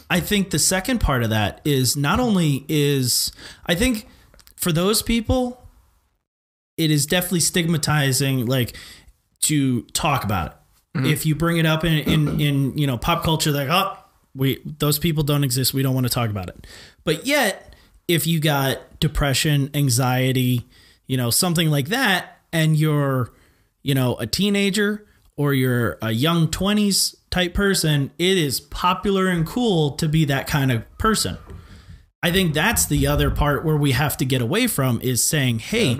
I 0.09 0.19
think 0.19 0.49
the 0.49 0.59
second 0.59 0.99
part 1.01 1.23
of 1.23 1.29
that 1.31 1.61
is 1.63 1.95
not 1.95 2.19
only 2.19 2.65
is 2.67 3.31
I 3.65 3.75
think 3.75 4.07
for 4.55 4.71
those 4.71 5.01
people 5.03 5.61
it 6.77 6.91
is 6.91 7.05
definitely 7.05 7.39
stigmatizing 7.39 8.45
like 8.45 8.75
to 9.41 9.83
talk 9.93 10.23
about 10.23 10.47
it. 10.47 10.97
Mm-hmm. 10.97 11.05
If 11.07 11.25
you 11.25 11.35
bring 11.35 11.57
it 11.57 11.65
up 11.65 11.83
in, 11.83 11.97
in 11.97 12.41
in 12.41 12.77
you 12.77 12.87
know 12.87 12.97
pop 12.97 13.23
culture 13.23 13.51
like 13.51 13.69
oh 13.69 13.97
we 14.35 14.61
those 14.65 14.99
people 14.99 15.23
don't 15.23 15.43
exist 15.43 15.73
we 15.73 15.81
don't 15.81 15.93
want 15.93 16.05
to 16.05 16.13
talk 16.13 16.29
about 16.29 16.49
it. 16.49 16.67
But 17.03 17.25
yet 17.25 17.75
if 18.07 18.27
you 18.27 18.39
got 18.39 18.99
depression, 18.99 19.71
anxiety, 19.73 20.65
you 21.07 21.17
know, 21.17 21.29
something 21.31 21.69
like 21.69 21.89
that 21.89 22.39
and 22.53 22.77
you're 22.77 23.31
you 23.85 23.93
know, 23.93 24.15
a 24.15 24.25
teenager 24.25 25.05
or 25.37 25.53
you're 25.53 25.99
a 26.01 26.09
young 26.09 26.47
20s 26.47 27.15
type 27.29 27.53
person, 27.53 28.09
it 28.17 28.35
is 28.35 28.59
popular 28.59 29.27
and 29.27 29.45
cool 29.45 29.91
to 29.91 30.09
be 30.09 30.25
that 30.25 30.47
kind 30.47 30.71
of 30.71 30.97
person. 30.97 31.37
I 32.23 32.31
think 32.31 32.55
that's 32.55 32.87
the 32.87 33.05
other 33.05 33.29
part 33.29 33.63
where 33.63 33.77
we 33.77 33.91
have 33.91 34.17
to 34.17 34.25
get 34.25 34.41
away 34.41 34.65
from 34.65 34.99
is 35.01 35.23
saying, 35.23 35.59
hey, 35.59 35.99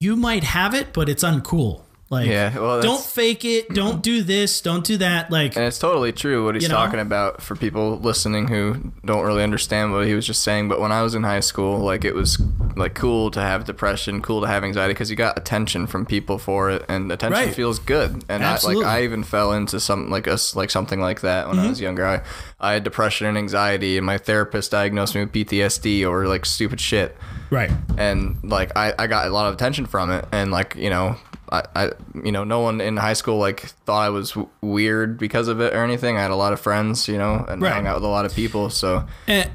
you 0.00 0.16
might 0.16 0.44
have 0.44 0.74
it, 0.74 0.92
but 0.92 1.08
it's 1.08 1.24
uncool. 1.24 1.82
Like, 2.10 2.28
Yeah, 2.28 2.56
well, 2.58 2.82
don't 2.82 3.02
fake 3.02 3.44
it. 3.46 3.70
Don't 3.70 4.02
do 4.02 4.22
this. 4.22 4.60
Don't 4.60 4.84
do 4.84 4.98
that. 4.98 5.30
Like, 5.32 5.56
And 5.56 5.64
it's 5.64 5.78
totally 5.78 6.12
true 6.12 6.44
what 6.44 6.54
he's 6.54 6.62
You 6.64 6.68
know? 6.68 6.74
talking 6.74 7.00
about 7.00 7.40
for 7.42 7.56
people 7.56 7.98
listening 7.98 8.46
who 8.46 8.92
don't 9.04 9.24
really 9.24 9.42
understand 9.42 9.90
what 9.92 10.06
he 10.06 10.14
was 10.14 10.26
just 10.26 10.42
saying. 10.44 10.68
But 10.68 10.80
when 10.80 10.92
I 10.92 11.02
was 11.02 11.14
in 11.14 11.22
high 11.24 11.40
school, 11.40 11.78
like 11.78 12.04
it 12.04 12.14
was 12.14 12.40
like 12.76 12.94
cool 12.94 13.30
to 13.32 13.40
have 13.40 13.64
depression, 13.64 14.20
cool 14.20 14.42
to 14.42 14.46
have 14.46 14.62
anxiety 14.62 14.92
because 14.92 15.10
you 15.10 15.16
got 15.16 15.38
attention 15.38 15.86
from 15.86 16.04
people 16.04 16.38
for 16.38 16.70
it, 16.70 16.84
and 16.88 17.10
attention 17.10 17.46
Right. 17.46 17.54
feels 17.54 17.78
good. 17.78 18.22
And 18.28 18.44
I, 18.44 18.58
like 18.62 18.84
I 18.84 19.02
even 19.02 19.24
fell 19.24 19.52
into 19.52 19.80
something 19.80 20.10
like 20.10 20.28
us, 20.28 20.54
like 20.54 20.70
something 20.70 21.00
like 21.00 21.22
that 21.22 21.48
when 21.48 21.58
I 21.58 21.62
Mm-hmm. 21.62 21.70
was 21.70 21.80
younger. 21.80 22.06
I 22.06 22.20
I 22.60 22.74
had 22.74 22.84
depression 22.84 23.26
and 23.26 23.36
anxiety, 23.38 23.96
and 23.96 24.04
my 24.04 24.18
therapist 24.18 24.70
diagnosed 24.70 25.14
me 25.14 25.22
with 25.22 25.32
PTSD 25.32 26.06
or 26.08 26.26
like 26.28 26.44
stupid 26.44 26.80
shit 26.80 27.16
right. 27.54 27.70
and 27.96 28.36
like 28.42 28.72
I, 28.76 28.92
I 28.98 29.06
got 29.06 29.26
a 29.26 29.30
lot 29.30 29.46
of 29.48 29.54
attention 29.54 29.86
from 29.86 30.10
it 30.10 30.24
and 30.32 30.50
like 30.50 30.74
you 30.76 30.90
know 30.90 31.16
I, 31.52 31.62
I 31.76 31.90
you 32.24 32.32
know 32.32 32.44
no 32.44 32.60
one 32.60 32.80
in 32.80 32.96
high 32.96 33.12
school 33.12 33.38
like 33.38 33.60
thought 33.86 34.02
I 34.02 34.08
was 34.10 34.30
w- 34.30 34.48
weird 34.60 35.18
because 35.18 35.48
of 35.48 35.60
it 35.60 35.72
or 35.74 35.84
anything 35.84 36.16
I 36.16 36.22
had 36.22 36.30
a 36.30 36.36
lot 36.36 36.52
of 36.52 36.60
friends 36.60 37.06
you 37.08 37.18
know 37.18 37.44
and 37.48 37.62
Right. 37.62 37.72
hung 37.72 37.86
out 37.86 37.96
with 37.96 38.04
a 38.04 38.08
lot 38.08 38.24
of 38.24 38.34
people 38.34 38.70
so 38.70 39.06
And 39.28 39.50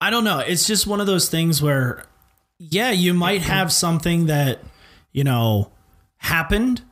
I 0.00 0.10
don't 0.10 0.22
know. 0.24 0.38
It's 0.38 0.66
just 0.66 0.86
one 0.86 1.00
of 1.00 1.08
those 1.08 1.28
things 1.28 1.60
where, 1.60 2.04
yeah, 2.60 2.92
you 2.92 3.14
might 3.14 3.42
have 3.42 3.72
something 3.72 4.26
that, 4.26 4.60
you 5.10 5.24
know, 5.24 5.72
happened. 6.18 6.82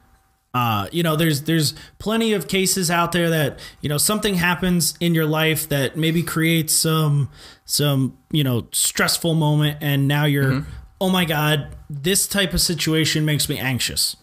Uh, 0.56 0.88
you 0.90 1.02
know, 1.02 1.16
there's 1.16 1.42
there's 1.42 1.74
plenty 1.98 2.32
of 2.32 2.48
cases 2.48 2.90
out 2.90 3.12
there 3.12 3.28
that 3.28 3.58
you 3.82 3.88
know 3.88 3.98
something 3.98 4.34
happens 4.36 4.94
in 5.00 5.14
your 5.14 5.26
life 5.26 5.68
that 5.68 5.96
maybe 5.96 6.22
creates 6.22 6.72
some 6.74 7.28
some 7.66 8.16
you 8.30 8.42
know 8.42 8.66
stressful 8.72 9.34
moment, 9.34 9.76
and 9.82 10.08
now 10.08 10.24
you're, 10.24 10.64
oh 11.00 11.10
my 11.10 11.24
god, 11.26 11.76
this 11.90 12.26
type 12.26 12.54
of 12.54 12.60
situation 12.60 13.24
makes 13.24 13.48
me 13.48 13.58
anxious. 13.58 14.16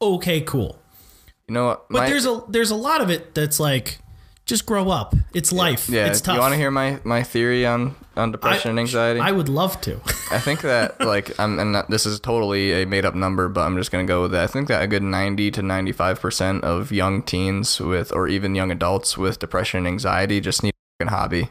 Okay, 0.00 0.40
cool. 0.40 0.78
you 1.48 1.54
know 1.54 1.66
what 1.66 1.88
But 1.90 1.98
my- 2.00 2.08
there's 2.08 2.26
a 2.26 2.42
there's 2.48 2.70
a 2.70 2.76
lot 2.76 3.00
of 3.02 3.10
it 3.10 3.34
that's 3.34 3.60
like, 3.60 3.98
just 4.46 4.66
grow 4.66 4.90
up. 4.90 5.14
It's 5.32 5.52
life. 5.52 5.88
yeah 5.88 6.06
it's 6.06 6.20
tough. 6.20 6.34
you 6.34 6.40
want 6.40 6.52
to 6.52 6.58
hear 6.58 6.70
my 6.70 7.00
my 7.04 7.22
theory 7.22 7.64
on 7.66 7.96
on 8.16 8.30
depression 8.30 8.70
and 8.70 8.78
anxiety 8.78 9.20
I 9.20 9.32
would 9.32 9.48
love 9.48 9.80
to. 9.82 10.00
I 10.30 10.38
think 10.38 10.60
that 10.62 11.00
like 11.04 11.38
I'm 11.38 11.58
and 11.58 11.74
this 11.88 12.06
is 12.06 12.20
totally 12.20 12.82
a 12.82 12.86
made 12.86 13.04
up 13.04 13.14
number, 13.14 13.48
but 13.48 13.62
I'm 13.62 13.76
just 13.76 13.90
gonna 13.90 14.04
go 14.04 14.22
with 14.22 14.32
that. 14.32 14.44
I 14.44 14.46
think 14.46 14.68
that 14.68 14.82
a 14.82 14.86
good 14.86 15.02
90 15.02 15.50
to 15.52 15.62
95 15.62 16.20
percent 16.20 16.64
of 16.64 16.92
young 16.92 17.22
teens 17.22 17.80
with 17.80 18.12
or 18.12 18.28
even 18.28 18.54
young 18.54 18.70
adults 18.70 19.16
with 19.18 19.38
depression 19.38 19.78
and 19.78 19.88
anxiety 19.88 20.40
just 20.40 20.62
need 20.62 20.74
a 21.00 21.10
hobby. 21.10 21.48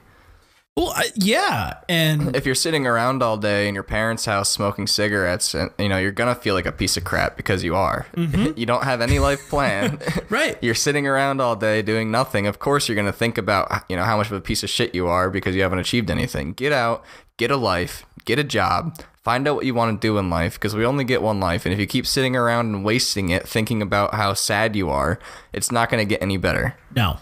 Well, 0.75 0.91
I, 0.95 1.11
yeah, 1.13 1.75
and 1.87 2.35
if 2.35 2.47
you're 2.47 2.55
sitting 2.55 2.87
around 2.87 3.21
all 3.21 3.37
day 3.37 3.67
in 3.67 3.75
your 3.75 3.83
parents' 3.83 4.25
house 4.25 4.49
smoking 4.51 4.87
cigarettes, 4.87 5.53
and 5.53 5.69
you 5.77 5.87
know 5.87 5.99
you're 5.99 6.11
gonna 6.11 6.33
feel 6.33 6.55
like 6.55 6.65
a 6.65 6.71
piece 6.71 6.97
of 6.97 7.03
crap 7.03 7.37
because 7.37 7.63
you 7.63 7.75
are. 7.75 8.07
Mm-hmm. 8.15 8.53
you 8.57 8.65
don't 8.65 8.83
have 8.83 8.99
any 8.99 9.19
life 9.19 9.47
plan. 9.49 9.99
right, 10.29 10.57
you're 10.63 10.73
sitting 10.73 11.05
around 11.05 11.41
all 11.41 11.55
day 11.55 11.83
doing 11.83 12.09
nothing. 12.09 12.47
Of 12.47 12.57
course, 12.57 12.89
you're 12.89 12.95
gonna 12.95 13.11
think 13.11 13.37
about 13.37 13.83
you 13.87 13.95
know 13.95 14.03
how 14.03 14.17
much 14.17 14.27
of 14.27 14.33
a 14.33 14.41
piece 14.41 14.63
of 14.63 14.69
shit 14.69 14.95
you 14.95 15.07
are 15.07 15.29
because 15.29 15.55
you 15.55 15.61
haven't 15.61 15.79
achieved 15.79 16.09
anything. 16.09 16.53
Get 16.53 16.71
out, 16.71 17.05
get 17.37 17.51
a 17.51 17.57
life, 17.57 18.05
get 18.25 18.39
a 18.39 18.43
job. 18.43 18.97
Find 19.23 19.47
out 19.47 19.55
what 19.55 19.65
you 19.65 19.73
want 19.73 20.01
to 20.01 20.05
do 20.05 20.17
in 20.17 20.29
life 20.29 20.55
because 20.55 20.75
we 20.75 20.85
only 20.85 21.05
get 21.05 21.21
one 21.21 21.39
life. 21.39 21.65
And 21.65 21.71
if 21.71 21.79
you 21.79 21.87
keep 21.87 22.05
sitting 22.05 22.35
around 22.35 22.75
and 22.75 22.83
wasting 22.83 23.29
it 23.29 23.47
thinking 23.47 23.81
about 23.81 24.15
how 24.15 24.33
sad 24.33 24.75
you 24.75 24.89
are, 24.89 25.17
it's 25.53 25.71
not 25.71 25.89
going 25.89 26.05
to 26.05 26.05
get 26.05 26.21
any 26.21 26.35
better. 26.35 26.75
no, 26.93 27.19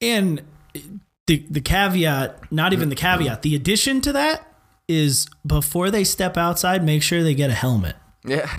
and 0.00 0.42
the 1.26 1.46
the 1.50 1.60
caveat, 1.60 2.52
not 2.52 2.72
even 2.72 2.88
the 2.88 2.94
caveat, 2.96 3.42
the 3.42 3.54
addition 3.54 4.00
to 4.02 4.12
that 4.12 4.46
is 4.88 5.26
before 5.46 5.90
they 5.90 6.04
step 6.04 6.36
outside, 6.36 6.84
make 6.84 7.02
sure 7.02 7.22
they 7.22 7.34
get 7.34 7.48
a 7.50 7.54
helmet 7.54 7.96
Yeah. 8.24 8.50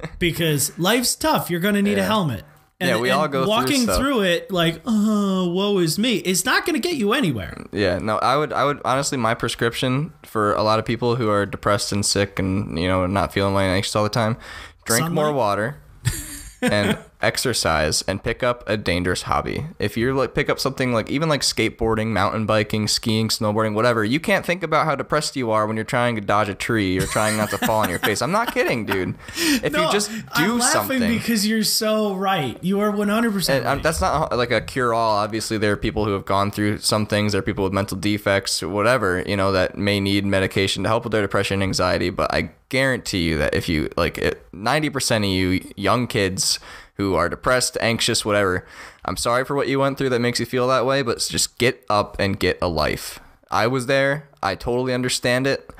because 0.18 0.76
life's 0.78 1.14
tough. 1.16 1.50
You're 1.50 1.60
going 1.60 1.74
to 1.74 1.82
need 1.82 1.98
a 1.98 2.04
helmet. 2.04 2.44
And, 2.80 2.90
Yeah, 2.90 2.98
we 2.98 3.10
all 3.10 3.28
go 3.28 3.42
through 3.42 3.50
walking 3.50 3.82
stuff. 3.82 3.98
through 3.98 4.22
it 4.22 4.50
like, 4.50 4.80
oh, 4.86 5.48
woe 5.48 5.78
is 5.78 5.98
me. 5.98 6.16
It's 6.18 6.44
not 6.44 6.64
going 6.66 6.80
to 6.80 6.80
get 6.88 6.96
you 6.96 7.12
anywhere. 7.12 7.56
Yeah, 7.72 7.98
no, 7.98 8.18
I 8.18 8.36
would, 8.36 8.52
I 8.52 8.64
would 8.64 8.80
honestly, 8.84 9.18
my 9.18 9.34
prescription 9.34 10.12
for 10.24 10.54
a 10.54 10.62
lot 10.62 10.78
of 10.78 10.84
people 10.84 11.16
who 11.16 11.28
are 11.30 11.44
depressed 11.46 11.92
and 11.92 12.04
sick 12.06 12.38
and 12.38 12.78
you 12.78 12.88
know 12.88 13.06
not 13.06 13.32
feeling 13.32 13.54
like 13.54 13.66
anxious 13.66 13.94
all 13.94 14.02
the 14.04 14.08
time, 14.08 14.36
drink 14.84 15.10
more 15.10 15.32
water, 15.32 15.80
and 16.62 16.98
exercise, 17.24 18.02
and 18.02 18.22
pick 18.22 18.42
up 18.42 18.62
a 18.68 18.76
dangerous 18.76 19.22
hobby. 19.22 19.66
If 19.78 19.96
you're 19.96 20.14
like 20.14 20.34
pick 20.34 20.48
up 20.48 20.60
something 20.60 20.92
like 20.92 21.10
even 21.10 21.28
like 21.28 21.40
skateboarding, 21.40 22.08
mountain 22.08 22.46
biking, 22.46 22.88
skiing, 22.88 23.28
snowboarding, 23.28 23.74
whatever, 23.74 24.04
you 24.04 24.20
can't 24.20 24.44
think 24.46 24.62
about 24.62 24.84
how 24.84 24.94
depressed 24.94 25.36
you 25.36 25.50
are 25.50 25.66
when 25.66 25.76
you're 25.76 25.84
trying 25.84 26.14
to 26.14 26.20
dodge 26.20 26.48
a 26.48 26.54
tree 26.54 26.98
or 26.98 27.06
trying 27.06 27.36
not 27.36 27.50
to 27.50 27.58
fall 27.58 27.80
on 27.82 27.90
your 27.90 27.98
face. 27.98 28.22
I'm 28.22 28.32
not 28.32 28.52
kidding, 28.52 28.86
dude. 28.86 29.14
If 29.36 29.72
you 29.72 29.90
just 29.90 30.10
do 30.10 30.22
I'm 30.34 30.58
laughing 30.58 30.98
something. 30.98 31.18
because 31.18 31.46
you're 31.46 31.64
so 31.64 32.14
right. 32.14 32.62
You 32.62 32.80
are 32.80 32.92
100% 32.92 33.58
um, 33.58 33.64
right. 33.64 33.82
that's 33.82 34.00
not 34.00 34.36
like 34.36 34.50
a 34.50 34.60
cure 34.60 34.94
all. 34.94 35.16
Obviously, 35.16 35.58
there 35.58 35.72
are 35.72 35.76
people 35.76 36.04
who 36.04 36.12
have 36.12 36.24
gone 36.24 36.50
through 36.50 36.78
some 36.78 37.06
things. 37.06 37.32
There 37.32 37.38
are 37.38 37.42
people 37.42 37.64
with 37.64 37.72
mental 37.72 37.96
defects, 37.96 38.62
whatever, 38.62 39.22
you 39.26 39.36
know, 39.36 39.52
that 39.52 39.78
may 39.78 40.00
need 40.00 40.24
medication 40.24 40.82
to 40.82 40.88
help 40.88 41.04
with 41.04 41.12
their 41.12 41.22
depression 41.22 41.54
and 41.54 41.62
anxiety. 41.62 42.10
But 42.10 42.32
I 42.34 42.50
guarantee 42.68 43.22
you 43.22 43.38
that 43.38 43.54
if 43.54 43.68
you, 43.68 43.88
like, 43.96 44.18
it- 44.18 44.40
90% 44.52 45.18
of 45.18 45.24
you 45.24 45.72
young 45.76 46.06
kids 46.06 46.58
who 46.94 47.14
are 47.14 47.28
depressed, 47.28 47.76
anxious, 47.80 48.24
whatever, 48.24 48.66
I'm 49.04 49.16
sorry 49.16 49.44
for 49.44 49.56
what 49.56 49.68
you 49.68 49.80
went 49.80 49.98
through 49.98 50.10
that 50.10 50.20
makes 50.20 50.40
you 50.40 50.46
feel 50.46 50.68
that 50.68 50.86
way, 50.86 51.02
but 51.02 51.18
just 51.18 51.58
get 51.58 51.84
up 51.90 52.16
and 52.18 52.38
get 52.38 52.58
a 52.62 52.68
life. 52.68 53.20
I 53.50 53.66
was 53.66 53.86
there. 53.86 54.28
I 54.42 54.54
totally 54.54 54.94
understand 54.94 55.46
it. 55.46 55.70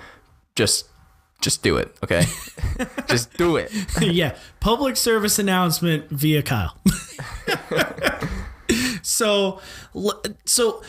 Just. 0.54 0.88
Just 1.40 1.62
do 1.62 1.76
it, 1.76 1.94
okay? 2.02 2.24
just 3.06 3.36
do 3.36 3.56
it. 3.56 3.70
yeah, 4.00 4.34
public 4.60 4.96
service 4.96 5.38
announcement 5.38 6.08
via 6.08 6.42
Kyle. 6.42 6.78
so, 9.02 9.60
so 10.46 10.82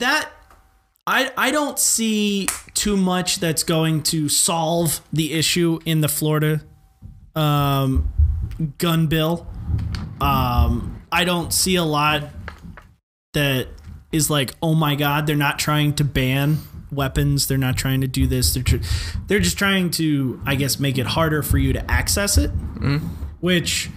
that 0.00 0.28
I 1.06 1.30
I 1.36 1.50
don't 1.52 1.78
see 1.78 2.48
too 2.74 2.96
much 2.96 3.38
that's 3.38 3.62
going 3.62 4.02
to 4.04 4.28
solve 4.28 5.00
the 5.12 5.32
issue 5.32 5.78
in 5.84 6.00
the 6.00 6.08
Florida 6.08 6.62
um, 7.36 8.12
gun 8.78 9.06
bill. 9.06 9.46
Um, 10.20 11.02
I 11.12 11.24
don't 11.24 11.52
see 11.52 11.76
a 11.76 11.84
lot 11.84 12.24
that 13.34 13.68
is 14.12 14.30
like, 14.30 14.54
oh 14.62 14.74
my 14.74 14.94
god, 14.94 15.26
they're 15.26 15.36
not 15.36 15.58
trying 15.58 15.94
to 15.94 16.04
ban 16.04 16.58
weapons. 16.90 17.46
They're 17.46 17.58
not 17.58 17.76
trying 17.76 18.00
to 18.00 18.06
do 18.06 18.26
this. 18.26 18.54
They're 18.54 18.62
tr- 18.62 18.76
they're 19.26 19.40
just 19.40 19.58
trying 19.58 19.90
to, 19.92 20.40
I 20.46 20.54
guess, 20.54 20.78
make 20.80 20.98
it 20.98 21.06
harder 21.06 21.42
for 21.42 21.58
you 21.58 21.72
to 21.74 21.90
access 21.90 22.38
it. 22.38 22.50
Which 23.40 23.90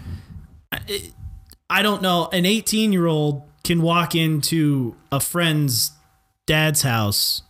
I, 0.72 1.12
I 1.70 1.82
don't 1.82 2.01
know. 2.01 2.30
An 2.34 2.46
18 2.46 2.92
year 2.92 3.08
old 3.08 3.44
can 3.63 3.82
walk 3.82 4.16
into 4.16 4.96
a 5.12 5.20
friend's 5.20 5.92
dad's 6.46 6.82
house, 6.82 7.44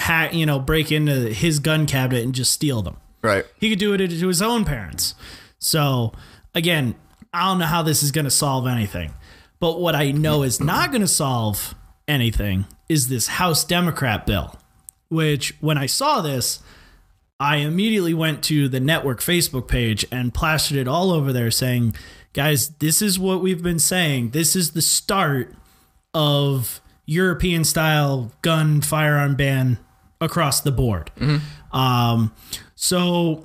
hack, 0.00 0.34
you 0.34 0.44
know, 0.44 0.58
break 0.58 0.90
into 0.90 1.32
his 1.32 1.58
gun 1.58 1.86
cabinet 1.86 2.24
and 2.24 2.34
just 2.34 2.52
steal 2.52 2.82
them. 2.82 2.96
Right. 3.22 3.46
He 3.58 3.70
could 3.70 3.78
do 3.78 3.94
it 3.94 3.98
to 3.98 4.28
his 4.28 4.42
own 4.42 4.64
parents. 4.64 5.14
So, 5.62 6.12
again, 6.54 6.94
I 7.32 7.46
don't 7.46 7.58
know 7.58 7.66
how 7.66 7.82
this 7.82 8.02
is 8.02 8.10
going 8.10 8.24
to 8.24 8.30
solve 8.30 8.66
anything. 8.66 9.14
But 9.60 9.80
what 9.80 9.94
I 9.94 10.10
know 10.10 10.42
is 10.42 10.60
not 10.60 10.90
going 10.90 11.02
to 11.02 11.08
solve 11.08 11.74
anything 12.08 12.66
is 12.88 13.08
this 13.08 13.28
House 13.28 13.64
Democrat 13.64 14.26
bill, 14.26 14.56
which 15.08 15.54
when 15.60 15.78
I 15.78 15.86
saw 15.86 16.20
this, 16.20 16.60
I 17.38 17.56
immediately 17.58 18.12
went 18.12 18.42
to 18.44 18.68
the 18.68 18.80
network 18.80 19.20
Facebook 19.20 19.68
page 19.68 20.04
and 20.10 20.34
plastered 20.34 20.78
it 20.78 20.88
all 20.88 21.12
over 21.12 21.32
there 21.32 21.50
saying, 21.50 21.94
guys, 22.32 22.70
this 22.80 23.00
is 23.00 23.18
what 23.18 23.40
we've 23.40 23.62
been 23.62 23.78
saying. 23.78 24.30
This 24.30 24.56
is 24.56 24.72
the 24.72 24.82
start 24.82 25.54
of 26.12 26.80
European 27.06 27.64
style 27.64 28.32
gun 28.42 28.80
firearm 28.80 29.36
ban 29.36 29.78
across 30.20 30.60
the 30.60 30.72
board. 30.72 31.10
Um, 31.72 32.32
so 32.74 33.44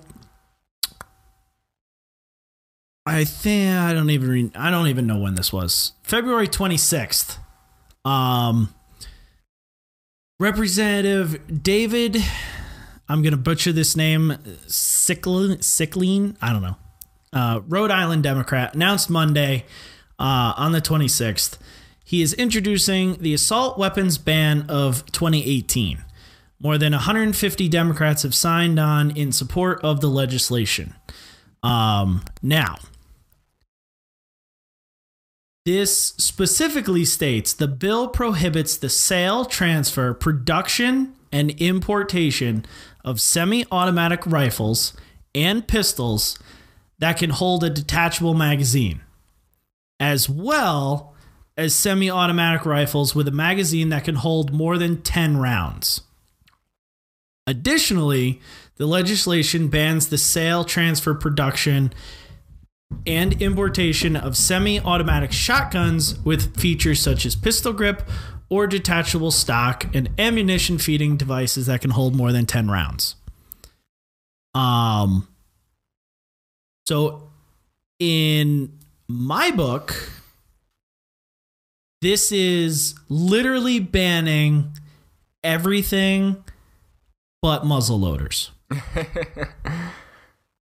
I 3.08 3.24
think 3.24 3.78
I 3.78 3.94
don't 3.94 4.10
even 4.10 4.30
re- 4.30 4.52
I 4.56 4.70
don't 4.70 4.88
even 4.88 5.08
know 5.08 5.18
when 5.18 5.36
this 5.36 5.52
was. 5.54 5.94
February 6.04 6.48
26th. 6.48 7.38
Um 8.06 8.74
Representative 10.40 11.64
David 11.64 12.24
I'm 13.10 13.22
going 13.22 13.32
to 13.32 13.38
butcher 13.38 13.72
this 13.72 13.96
name 13.96 14.38
Sickle 14.68 15.56
Sickleen, 15.58 16.36
I 16.42 16.52
don't 16.52 16.62
know. 16.62 16.76
Uh, 17.32 17.62
Rhode 17.68 17.92
Island 17.92 18.24
Democrat 18.24 18.76
announced 18.76 19.10
Monday 19.10 19.66
uh, 20.20 20.54
on 20.58 20.72
the 20.74 20.82
26th. 20.82 21.58
He 22.04 22.22
is 22.22 22.34
introducing 22.34 23.18
the 23.22 23.34
assault 23.34 23.78
weapons 23.78 24.18
ban 24.18 24.66
of 24.70 25.06
2018. 25.12 26.04
More 26.60 26.78
than 26.78 26.94
150 26.94 27.70
Democrats 27.70 28.24
have 28.24 28.34
signed 28.34 28.80
on 28.80 29.12
in 29.12 29.32
support 29.32 29.80
of 29.84 30.02
the 30.02 30.08
legislation. 30.08 30.96
Um, 31.64 32.24
now, 32.42 32.78
this 35.68 36.14
specifically 36.18 37.04
states 37.04 37.52
the 37.52 37.68
bill 37.68 38.08
prohibits 38.08 38.78
the 38.78 38.88
sale, 38.88 39.44
transfer, 39.44 40.14
production, 40.14 41.14
and 41.30 41.52
importation 41.60 42.66
of 43.04 43.20
semi 43.20 43.66
automatic 43.70 44.26
rifles 44.26 44.96
and 45.36 45.68
pistols 45.68 46.40
that 47.00 47.18
can 47.18 47.32
hold 47.32 47.66
a 47.66 47.70
detachable 47.70 48.34
magazine, 48.34 49.02
as 50.00 50.30
well 50.30 51.14
as 51.58 51.76
semi 51.76 52.10
automatic 52.10 52.66
rifles 52.66 53.14
with 53.14 53.28
a 53.28 53.32
magazine 53.32 53.90
that 53.90 54.06
can 54.06 54.16
hold 54.16 54.54
more 54.54 54.78
than 54.78 55.02
10 55.02 55.36
rounds. 55.36 56.00
Additionally, 57.46 58.40
the 58.78 58.86
legislation 58.86 59.68
bans 59.68 60.08
the 60.08 60.18
sale, 60.18 60.64
transfer, 60.64 61.14
production, 61.14 61.92
and 63.06 63.42
importation 63.42 64.16
of 64.16 64.36
semi 64.36 64.80
automatic 64.80 65.32
shotguns 65.32 66.20
with 66.20 66.60
features 66.60 67.02
such 67.02 67.26
as 67.26 67.36
pistol 67.36 67.74
grip 67.74 68.08
or 68.50 68.68
detachable 68.68 69.32
stock 69.32 69.86
and 69.94 70.10
ammunition 70.18 70.78
feeding 70.78 71.18
devices 71.18 71.68
that 71.68 71.82
can 71.82 71.92
hold 71.92 72.16
more 72.16 72.32
than 72.32 72.46
10 72.46 72.70
rounds. 72.70 73.16
Um 74.54 75.28
so 76.86 77.30
in 78.00 78.78
my 79.08 79.52
book 79.52 80.12
this 82.02 82.32
is 82.32 82.96
literally 83.10 83.80
banning 83.80 84.72
everything 85.44 86.44
but 87.42 87.66
muzzle 87.66 88.00
loaders. 88.00 88.52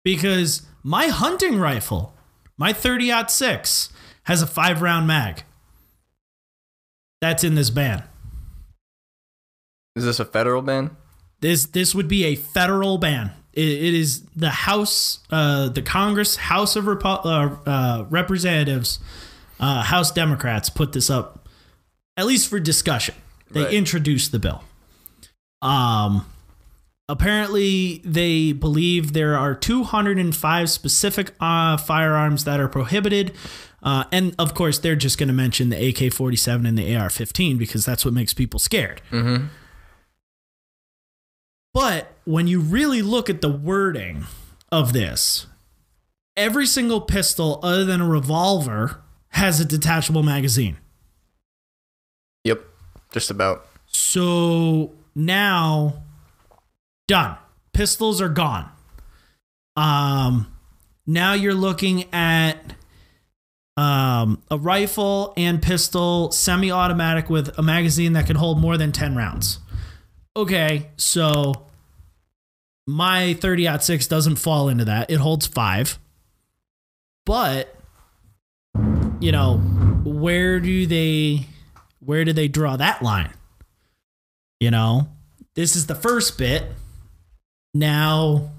because 0.05 0.63
my 0.85 1.07
hunting 1.09 1.59
rifle, 1.59 2.15
my 2.57 2.73
30 2.73 3.11
6, 3.29 3.89
has 4.25 4.43
a 4.43 4.47
five 4.47 4.81
round 4.83 5.07
mag. 5.09 5.43
That's 7.21 7.43
in 7.43 7.55
this 7.57 7.71
ban. 7.71 8.05
Is 9.97 10.05
this 10.05 10.21
a 10.21 10.25
federal 10.25 10.63
ban? 10.63 10.97
This 11.41 11.67
this 11.67 11.95
would 11.95 12.09
be 12.09 12.25
a 12.25 12.35
federal 12.37 12.99
ban. 12.99 13.33
it, 13.53 13.65
it 13.67 13.95
is 13.95 14.23
the 14.37 14.51
House, 14.51 15.21
uh, 15.31 15.69
the 15.69 15.83
Congress, 15.83 16.37
House 16.37 16.75
of 16.77 16.85
Repo- 16.85 17.25
uh, 17.25 17.71
uh, 17.71 18.05
Representatives, 18.11 18.99
uh, 19.61 19.83
House 19.83 20.11
Democrats 20.11 20.69
put 20.71 20.93
this 20.93 21.09
up, 21.11 21.49
at 22.17 22.27
least 22.27 22.49
for 22.49 22.59
discussion. 22.61 23.15
They 23.51 23.63
Right. 23.65 23.73
introduced 23.75 24.33
the 24.33 24.39
bill. 24.41 24.65
Um, 25.63 26.27
apparently, 27.09 28.01
they 28.05 28.53
believe 28.53 29.13
there 29.13 29.37
are 29.37 29.55
205 29.55 30.71
specific 30.71 31.33
uh, 31.41 31.77
firearms 31.77 32.45
that 32.45 32.61
are 32.61 32.69
prohibited. 32.69 33.33
Uh, 33.83 34.05
and 34.11 34.35
of 34.39 34.55
course, 34.55 34.79
they're 34.79 34.97
just 34.97 35.19
going 35.19 35.29
to 35.29 35.35
mention 35.35 35.69
the 35.69 35.89
AK 35.89 36.13
47 36.13 36.65
and 36.65 36.79
the 36.79 36.97
AR 36.97 37.11
15 37.11 37.59
because 37.59 37.85
that's 37.85 38.05
what 38.05 38.15
makes 38.15 38.33
people 38.33 38.59
scared. 38.59 39.03
Mm-hmm. 39.11 39.47
But 41.75 42.13
when 42.25 42.47
you 42.47 42.61
really 42.61 43.03
look 43.03 43.29
at 43.29 43.41
the 43.41 43.51
wording 43.51 44.25
of 44.71 44.93
this, 44.93 45.47
every 46.37 46.67
single 46.67 47.01
pistol 47.01 47.59
other 47.63 47.85
than 47.85 48.01
a 48.01 48.09
revolver 48.09 49.03
has 49.31 49.61
a 49.61 49.65
detachable 49.65 50.23
magazine. 50.23 50.79
Yep. 52.45 52.65
Just 53.13 53.31
about. 53.31 53.67
So 53.87 54.93
now 55.15 56.05
done. 57.09 57.37
Pistols 57.73 58.21
are 58.21 58.29
gone. 58.29 58.71
Um 59.77 60.51
now 61.07 61.33
you're 61.35 61.55
looking 61.55 62.13
at 62.13 62.75
um 63.77 64.43
a 64.51 64.59
rifle 64.59 65.35
and 65.37 65.61
pistol 65.61 66.31
semi-automatic 66.31 67.29
with 67.29 67.59
a 67.59 67.63
magazine 67.63 68.13
that 68.13 68.27
can 68.27 68.37
hold 68.37 68.61
more 68.61 68.77
than 68.77 68.93
10 68.93 69.17
rounds. 69.17 69.59
Okay, 70.37 70.91
so 70.97 71.67
my 72.87 73.35
30 73.35 73.79
6 73.81 74.07
doesn't 74.07 74.37
fall 74.37 74.69
into 74.69 74.85
that. 74.85 75.11
It 75.11 75.19
holds 75.19 75.47
5. 75.47 75.99
But 77.27 77.75
you 79.21 79.33
know, 79.33 79.57
where 80.05 80.61
do 80.61 80.87
they 80.87 81.47
where 82.01 82.25
do 82.25 82.33
they 82.33 82.49
draw 82.49 82.77
that 82.77 83.03
line? 83.03 83.33
You 84.61 84.71
know, 84.71 85.09
this 85.55 85.77
is 85.77 85.87
the 85.87 85.95
first 85.95 86.37
bit. 86.37 86.65
Now, 87.75 88.51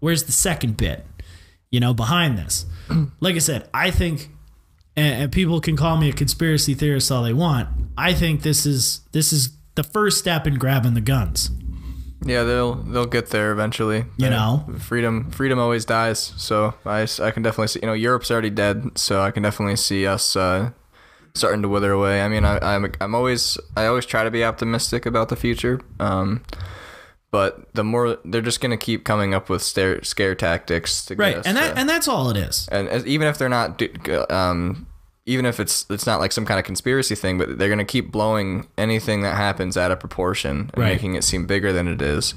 where's 0.00 0.24
the 0.24 0.32
second 0.32 0.76
bit? 0.76 1.04
You 1.70 1.80
know, 1.80 1.94
behind 1.94 2.38
this. 2.38 2.66
Like 3.20 3.36
I 3.36 3.38
said, 3.38 3.68
I 3.72 3.90
think, 3.90 4.28
and, 4.96 5.32
people 5.32 5.60
can 5.60 5.76
call 5.76 5.96
me 5.96 6.10
a 6.10 6.12
conspiracy 6.12 6.74
theorist 6.74 7.10
all 7.10 7.22
they 7.22 7.32
want. 7.32 7.68
I 7.96 8.12
think 8.12 8.42
this 8.42 8.66
is 8.66 9.00
this 9.12 9.32
is 9.32 9.50
the 9.76 9.82
first 9.82 10.18
step 10.18 10.46
in 10.46 10.56
grabbing 10.56 10.92
the 10.92 11.00
guns. 11.00 11.50
Yeah, 12.24 12.42
they'll 12.42 12.74
they'll 12.74 13.06
get 13.06 13.28
there 13.30 13.50
eventually. 13.52 14.04
You 14.18 14.26
Uh, 14.26 14.30
know? 14.30 14.74
freedom 14.78 15.30
freedom 15.30 15.58
always 15.58 15.84
dies. 15.86 16.34
So 16.36 16.74
I, 16.84 17.02
I 17.22 17.30
can 17.30 17.42
definitely 17.42 17.68
see. 17.68 17.80
You 17.82 17.86
know, 17.86 17.94
Europe's 17.94 18.30
already 18.30 18.50
dead, 18.50 18.98
so 18.98 19.22
I 19.22 19.30
can 19.30 19.42
definitely 19.42 19.76
see 19.76 20.06
us 20.06 20.36
uh, 20.36 20.70
starting 21.34 21.62
to 21.62 21.68
wither 21.68 21.92
away. 21.92 22.20
I 22.20 22.28
mean, 22.28 22.44
I, 22.44 22.58
I'm 22.62 22.92
I'm 23.00 23.14
always 23.14 23.56
I 23.76 23.86
always 23.86 24.04
try 24.04 24.22
to 24.24 24.30
be 24.30 24.44
optimistic 24.44 25.06
about 25.06 25.30
the 25.30 25.36
future. 25.36 25.80
Um, 25.98 26.42
but 27.32 27.74
the 27.74 27.82
more 27.82 28.18
they're 28.24 28.40
just 28.40 28.60
gonna 28.60 28.76
keep 28.76 29.02
coming 29.04 29.34
up 29.34 29.48
with 29.48 29.62
scare 29.62 30.00
scare 30.04 30.36
tactics 30.36 31.04
to 31.06 31.16
get 31.16 31.20
Right, 31.22 31.36
us 31.38 31.46
and 31.46 31.56
that 31.56 31.74
to- 31.74 31.80
and 31.80 31.88
that's 31.88 32.06
all 32.06 32.30
it 32.30 32.36
is. 32.36 32.68
and 32.70 32.88
even 33.06 33.26
if 33.26 33.38
they're 33.38 33.48
not 33.48 33.82
um 34.30 34.86
even 35.26 35.46
if 35.46 35.58
it's 35.60 35.86
it's 35.90 36.06
not 36.06 36.20
like 36.20 36.30
some 36.32 36.44
kind 36.44 36.58
of 36.60 36.64
conspiracy 36.66 37.14
thing 37.16 37.38
but 37.38 37.58
they're 37.58 37.68
going 37.68 37.78
to 37.78 37.84
keep 37.84 38.10
blowing 38.12 38.66
anything 38.78 39.22
that 39.22 39.36
happens 39.36 39.76
out 39.76 39.90
of 39.90 39.98
proportion 40.00 40.70
and 40.74 40.78
Right. 40.78 40.92
making 40.92 41.14
it 41.14 41.24
seem 41.24 41.46
bigger 41.46 41.72
than 41.72 41.86
it 41.88 42.02
is 42.02 42.34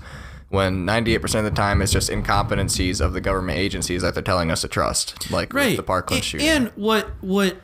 when 0.49 0.85
98% 0.85 1.39
of 1.39 1.43
the 1.45 1.49
time 1.51 1.81
it's 1.81 1.91
just 1.91 2.09
incompetencies 2.11 3.01
of 3.03 3.13
the 3.13 3.21
government 3.21 3.57
agencies 3.57 4.03
that 4.03 4.13
they're 4.13 4.21
telling 4.23 4.51
us 4.51 4.61
to 4.61 4.67
trust 4.67 5.29
like 5.31 5.51
right 5.53 5.75
the 5.75 5.83
parkland 5.83 6.23
shooting 6.23 6.47
and 6.47 6.67
what 6.75 7.09
what 7.21 7.57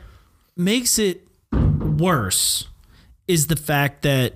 makes 0.56 0.98
it 0.98 1.26
worse 1.52 2.66
is 3.28 3.46
the 3.46 3.56
fact 3.56 4.02
that 4.02 4.34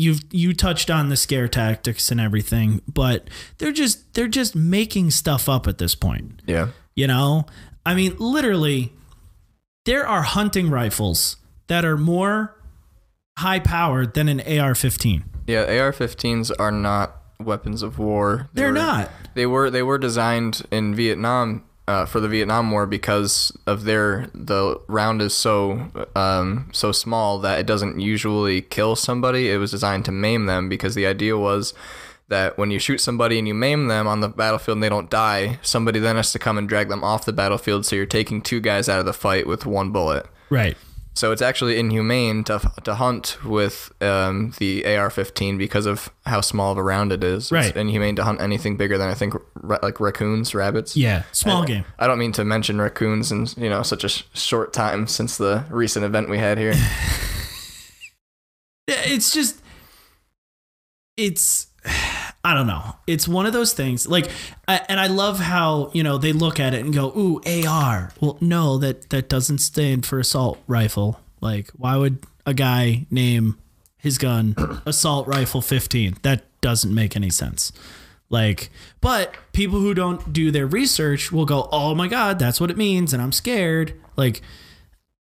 you've 0.00 0.20
you 0.30 0.52
touched 0.54 0.90
on 0.90 1.08
the 1.08 1.16
scare 1.16 1.48
tactics 1.48 2.10
and 2.10 2.20
everything 2.20 2.80
but 2.88 3.28
they're 3.58 3.72
just 3.72 4.14
they're 4.14 4.28
just 4.28 4.54
making 4.56 5.10
stuff 5.10 5.48
up 5.48 5.66
at 5.66 5.78
this 5.78 5.94
point. 5.94 6.42
Yeah. 6.46 6.68
You 6.96 7.06
know? 7.06 7.46
I 7.84 7.94
mean 7.94 8.16
literally 8.18 8.92
there 9.84 10.06
are 10.06 10.22
hunting 10.22 10.70
rifles 10.70 11.36
that 11.68 11.84
are 11.84 11.96
more 11.96 12.56
high 13.38 13.58
powered 13.60 14.14
than 14.14 14.28
an 14.28 14.40
ar-15 14.40 15.22
yeah 15.46 15.62
ar-15s 15.62 16.50
are 16.58 16.72
not 16.72 17.16
weapons 17.38 17.82
of 17.82 17.98
war. 17.98 18.48
They 18.52 18.62
they're 18.62 18.68
were- 18.72 18.74
not. 18.78 19.10
They 19.34 19.46
were 19.46 19.70
they 19.70 19.82
were 19.82 19.96
designed 19.98 20.62
in 20.70 20.94
Vietnam 20.94 21.64
uh, 21.90 22.06
for 22.06 22.20
the 22.20 22.28
Vietnam 22.28 22.70
War 22.70 22.86
because 22.86 23.50
of 23.66 23.82
their 23.82 24.28
the 24.32 24.80
round 24.86 25.20
is 25.20 25.34
so 25.34 25.90
um, 26.14 26.70
so 26.72 26.92
small 26.92 27.40
that 27.40 27.58
it 27.58 27.66
doesn't 27.66 27.98
usually 27.98 28.62
kill 28.62 28.94
somebody. 28.94 29.50
It 29.50 29.56
was 29.56 29.72
designed 29.72 30.04
to 30.04 30.12
maim 30.12 30.46
them 30.46 30.68
because 30.68 30.94
the 30.94 31.04
idea 31.04 31.36
was 31.36 31.74
that 32.28 32.56
when 32.56 32.70
you 32.70 32.78
shoot 32.78 32.98
somebody 32.98 33.40
and 33.40 33.48
you 33.48 33.54
maim 33.54 33.88
them 33.88 34.06
on 34.06 34.20
the 34.20 34.28
battlefield 34.28 34.76
and 34.76 34.84
they 34.84 34.88
don't 34.88 35.10
die, 35.10 35.58
somebody 35.62 35.98
then 35.98 36.14
has 36.14 36.30
to 36.30 36.38
come 36.38 36.56
and 36.56 36.68
drag 36.68 36.88
them 36.88 37.02
off 37.02 37.24
the 37.24 37.32
battlefield. 37.32 37.84
So 37.84 37.96
you're 37.96 38.06
taking 38.06 38.40
two 38.40 38.60
guys 38.60 38.88
out 38.88 39.00
of 39.00 39.04
the 39.04 39.12
fight 39.12 39.48
with 39.48 39.66
one 39.66 39.90
bullet. 39.90 40.26
right 40.48 40.76
So 41.14 41.32
it's 41.32 41.42
actually 41.42 41.78
inhumane 41.78 42.44
to 42.44 42.60
to 42.84 42.94
hunt 42.94 43.36
with 43.44 43.92
um, 44.00 44.54
the 44.58 44.84
AR-15 44.86 45.58
because 45.58 45.84
of 45.84 46.08
how 46.24 46.40
small 46.40 46.72
of 46.72 46.78
a 46.78 46.82
round 46.82 47.12
it 47.12 47.22
is. 47.24 47.50
Right. 47.52 47.66
It's 47.66 47.76
inhumane 47.76 48.16
to 48.16 48.24
hunt 48.24 48.40
anything 48.40 48.76
bigger 48.76 48.96
than 48.96 49.08
I 49.08 49.14
think 49.14 49.34
ra- 49.54 49.80
like 49.82 50.00
raccoons, 50.00 50.54
rabbits. 50.54 50.96
yeah 50.96 51.24
small 51.32 51.64
game 51.64 51.84
I 51.98 52.06
don't 52.06 52.18
mean 52.18 52.32
to 52.32 52.44
mention 52.44 52.80
raccoons 52.80 53.32
in 53.32 53.46
you 53.62 53.68
know 53.68 53.82
such 53.82 54.04
a 54.04 54.08
sh- 54.08 54.22
short 54.34 54.72
time 54.72 55.06
since 55.08 55.36
the 55.36 55.64
recent 55.68 56.04
event 56.04 56.28
we 56.30 56.38
had 56.38 56.58
here. 56.58 56.74
Yeah, 58.88 59.02
it's 59.04 59.32
just 59.32 59.60
it's 61.16 61.68
i 62.42 62.54
don't 62.54 62.66
know. 62.66 62.96
It's 63.06 63.28
one 63.28 63.44
of 63.46 63.52
those 63.52 63.72
things 63.74 64.08
like 64.08 64.30
I- 64.66 64.80
and 64.88 64.98
i 64.98 65.08
love 65.08 65.38
how 65.40 65.90
you 65.92 66.02
know 66.02 66.16
they 66.18 66.32
look 66.32 66.58
at 66.58 66.72
it 66.74 66.84
and 66.84 66.94
go 66.94 67.08
ooh 67.16 67.40
ar 67.68 68.12
well 68.20 68.38
no 68.40 68.78
that 68.78 69.10
that 69.10 69.28
doesn't 69.28 69.58
stand 69.58 70.06
for 70.06 70.18
assault 70.18 70.58
rifle. 70.66 71.20
Like 71.40 71.70
why 71.70 71.96
would 71.96 72.24
a 72.46 72.54
guy 72.54 73.06
name 73.10 73.58
his 73.98 74.16
gun 74.18 74.54
assault 74.86 75.26
rifle 75.26 75.60
15 75.60 76.16
that 76.22 76.44
doesn't 76.60 76.94
make 76.94 77.14
any 77.16 77.30
sense. 77.30 77.72
Like 78.30 78.70
but 79.00 79.34
people 79.52 79.80
who 79.80 79.92
don't 79.92 80.32
do 80.32 80.50
their 80.50 80.66
research 80.66 81.30
will 81.32 81.46
go 81.46 81.68
oh 81.72 81.94
my 81.94 82.08
god 82.08 82.38
that's 82.38 82.60
what 82.60 82.70
it 82.70 82.76
means 82.78 83.12
and 83.12 83.22
i'm 83.22 83.32
scared. 83.32 83.94
Like 84.16 84.40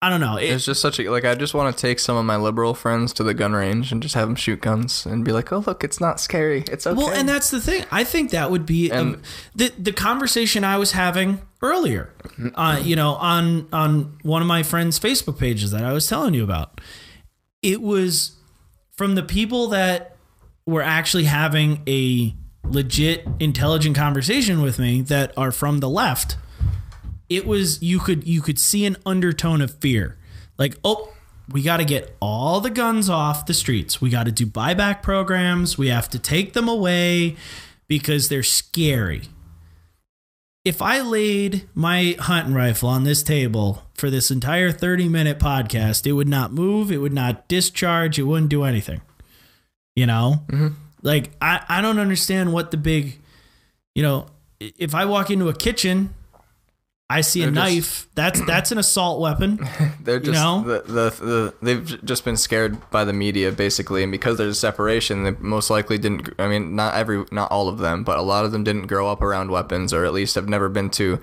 i 0.03 0.09
don't 0.09 0.19
know 0.19 0.35
it, 0.37 0.49
It's 0.51 0.65
just 0.65 0.81
such 0.81 0.99
a 0.99 1.09
like 1.09 1.23
I 1.23 1.33
just 1.35 1.53
want 1.53 1.75
to 1.75 1.81
take 1.81 1.97
some 1.97 2.17
of 2.17 2.25
my 2.25 2.35
liberal 2.35 2.73
friends 2.73 3.13
to 3.13 3.23
the 3.23 3.33
gun 3.33 3.53
range 3.53 3.91
and 3.91 4.01
just 4.01 4.15
have 4.15 4.27
them 4.27 4.35
shoot 4.35 4.59
guns 4.59 5.05
and 5.05 5.23
be 5.23 5.31
like, 5.31 5.51
oh 5.53 5.63
look, 5.65 5.83
it's 5.83 6.01
not 6.01 6.19
scary. 6.19 6.65
It's 6.69 6.85
okay. 6.85 6.97
Well, 6.97 7.09
and 7.13 7.27
that's 7.27 7.49
the 7.51 7.61
thing. 7.61 7.85
I 7.89 8.03
think 8.03 8.31
that 8.31 8.51
would 8.51 8.65
be 8.65 8.91
um, 8.91 9.21
the 9.55 9.71
the 9.79 9.93
conversation 9.93 10.63
I 10.65 10.77
was 10.77 10.91
having 10.91 11.41
earlier, 11.61 12.13
uh, 12.55 12.81
you 12.83 12.95
know, 12.97 13.13
on 13.15 13.67
on 13.71 14.17
one 14.23 14.41
of 14.41 14.47
my 14.47 14.61
friends' 14.63 14.99
Facebook 14.99 15.39
pages 15.39 15.71
that 15.71 15.85
I 15.85 15.93
was 15.93 16.07
telling 16.07 16.33
you 16.33 16.43
about. 16.43 16.81
It 17.61 17.81
was 17.81 18.33
from 18.91 19.15
the 19.15 19.23
people 19.23 19.67
that 19.67 20.17
were 20.65 20.81
actually 20.81 21.25
having 21.25 21.81
a 21.87 22.35
legit, 22.65 23.25
intelligent 23.39 23.95
conversation 23.95 24.61
with 24.61 24.79
me 24.79 25.01
that 25.03 25.31
are 25.37 25.51
from 25.51 25.79
the 25.79 25.89
left. 25.89 26.35
It 27.35 27.45
was 27.45 27.81
you 27.81 27.99
could 27.99 28.27
you 28.27 28.41
could 28.41 28.59
see 28.59 28.85
an 28.85 28.97
undertone 29.05 29.61
of 29.61 29.73
fear, 29.75 30.17
like 30.57 30.75
oh. 30.83 31.09
We 31.51 31.61
got 31.61 31.77
to 31.77 31.85
get 31.85 32.15
all 32.21 32.61
the 32.61 32.69
guns 32.69 33.09
off 33.09 33.45
the 33.45 33.53
streets. 33.53 33.99
We 33.99 34.09
got 34.09 34.27
to 34.27 34.31
do 34.31 34.45
buyback 34.45 35.01
programs. 35.01 35.77
We 35.77 35.89
have 35.89 36.07
to 36.11 36.17
take 36.17 36.53
them 36.53 36.69
away 36.69 37.35
because 37.85 38.29
they're 38.29 38.43
scary 38.43 39.23
if 40.65 40.81
I 40.81 41.01
laid 41.01 41.67
my 41.73 42.15
hunting 42.19 42.53
rifle 42.53 42.89
on 42.89 43.03
this 43.03 43.21
table 43.21 43.83
for 43.95 44.09
this 44.09 44.31
entire 44.31 44.71
30 44.71 45.09
minute 45.09 45.39
podcast, 45.39 46.07
it 46.07 46.13
would 46.13 46.27
not 46.27 46.53
move, 46.53 46.91
it 46.91 46.97
would 46.97 47.13
not 47.13 47.47
discharge, 47.47 48.17
it 48.17 48.23
wouldn't 48.23 48.49
do 48.49 48.63
anything. 48.63 49.01
You 49.95 50.05
know? 50.05 50.43
Mm-hmm. 50.47 50.67
Like, 51.01 51.31
I, 51.41 51.63
I 51.67 51.81
don't 51.81 51.99
understand 51.99 52.53
what 52.53 52.71
the 52.71 52.77
big, 52.77 53.19
you 53.93 54.03
know, 54.03 54.27
if 54.59 54.95
I 54.95 55.03
walk 55.03 55.29
into 55.29 55.49
a 55.49 55.53
kitchen 55.53 56.13
I 57.13 57.21
see 57.21 57.41
They're 57.41 57.49
a 57.49 57.51
knife. 57.51 57.75
Just, 57.75 58.15
that's 58.15 58.45
that's 58.47 58.71
an 58.71 58.79
assault 58.79 59.21
weapon. 59.21 59.59
They're 60.01 60.19
just 60.19 60.27
you 60.27 60.33
know? 60.33 60.63
the, 60.63 60.81
the, 60.81 61.25
the 61.25 61.53
they've 61.61 62.03
just 62.03 62.25
been 62.25 62.37
scared 62.37 62.89
by 62.89 63.05
the 63.05 63.13
media 63.13 63.51
basically, 63.51 64.01
and 64.01 64.11
because 64.11 64.39
there's 64.39 64.57
a 64.57 64.59
separation, 64.59 65.23
they 65.23 65.31
most 65.37 65.69
likely 65.69 65.99
didn't. 65.99 66.33
I 66.39 66.47
mean, 66.47 66.75
not 66.75 66.95
every, 66.95 67.23
not 67.31 67.51
all 67.51 67.67
of 67.67 67.77
them, 67.77 68.03
but 68.03 68.17
a 68.17 68.23
lot 68.23 68.45
of 68.45 68.51
them 68.51 68.63
didn't 68.63 68.87
grow 68.87 69.07
up 69.07 69.21
around 69.21 69.51
weapons, 69.51 69.93
or 69.93 70.05
at 70.05 70.13
least 70.13 70.33
have 70.33 70.49
never 70.49 70.69
been 70.69 70.89
to 70.91 71.19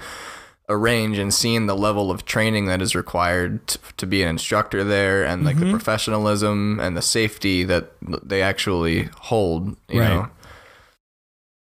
a 0.69 0.77
range 0.77 1.19
and 1.19 1.35
seen 1.35 1.67
the 1.67 1.77
level 1.77 2.13
of 2.13 2.25
training 2.25 2.67
that 2.67 2.81
is 2.81 2.95
required 2.95 3.67
to, 3.67 3.79
to 3.97 4.07
be 4.07 4.23
an 4.23 4.29
instructor 4.29 4.85
there, 4.85 5.25
and 5.25 5.45
like 5.45 5.57
mm-hmm. 5.57 5.67
the 5.67 5.71
professionalism 5.73 6.79
and 6.79 6.97
the 6.97 7.03
safety 7.03 7.65
that 7.65 7.91
they 8.01 8.43
actually 8.43 9.09
hold. 9.23 9.77
You 9.89 10.01
right. 10.01 10.09
know. 10.09 10.29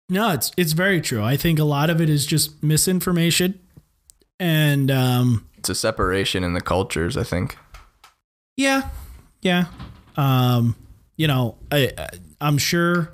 No, 0.09 0.33
it's 0.33 0.51
it's 0.57 0.73
very 0.73 0.99
true. 0.99 1.23
I 1.23 1.37
think 1.37 1.59
a 1.59 1.63
lot 1.63 1.89
of 1.89 2.01
it 2.01 2.09
is 2.09 2.25
just 2.25 2.61
misinformation 2.61 3.59
and 4.39 4.91
um, 4.91 5.47
it's 5.58 5.69
a 5.69 5.76
separation 5.76 6.43
in 6.43 6.54
the 6.54 6.62
cultures. 6.62 7.17
I 7.17 7.23
think. 7.23 7.58
Yeah, 8.56 8.89
yeah. 9.41 9.65
Um, 10.15 10.76
you 11.15 11.28
know, 11.28 11.58
I 11.71 11.91
I'm 12.39 12.58
sure 12.58 13.13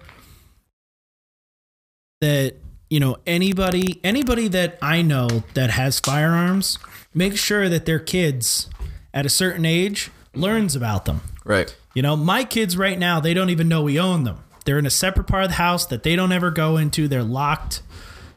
that 2.21 2.55
you 2.89 2.99
know 2.99 3.17
anybody 3.25 3.99
anybody 4.03 4.47
that 4.49 4.77
I 4.81 5.01
know 5.01 5.27
that 5.55 5.71
has 5.71 5.99
firearms 5.99 6.79
make 7.13 7.37
sure 7.37 7.69
that 7.69 7.85
their 7.85 7.99
kids 7.99 8.69
at 9.13 9.25
a 9.25 9.29
certain 9.29 9.65
age 9.65 10.09
learns 10.33 10.75
about 10.75 11.05
them. 11.05 11.21
Right. 11.43 11.75
You 11.93 12.01
know, 12.01 12.15
my 12.15 12.43
kids 12.43 12.77
right 12.77 12.97
now 12.97 13.19
they 13.19 13.33
don't 13.33 13.49
even 13.49 13.67
know 13.67 13.81
we 13.81 13.99
own 13.99 14.23
them. 14.23 14.43
They're 14.65 14.79
in 14.79 14.85
a 14.85 14.91
separate 14.91 15.27
part 15.27 15.43
of 15.43 15.49
the 15.49 15.55
house 15.55 15.85
that 15.87 16.03
they 16.03 16.15
don't 16.15 16.31
ever 16.31 16.49
go 16.49 16.77
into. 16.77 17.07
They're 17.07 17.23
locked, 17.23 17.81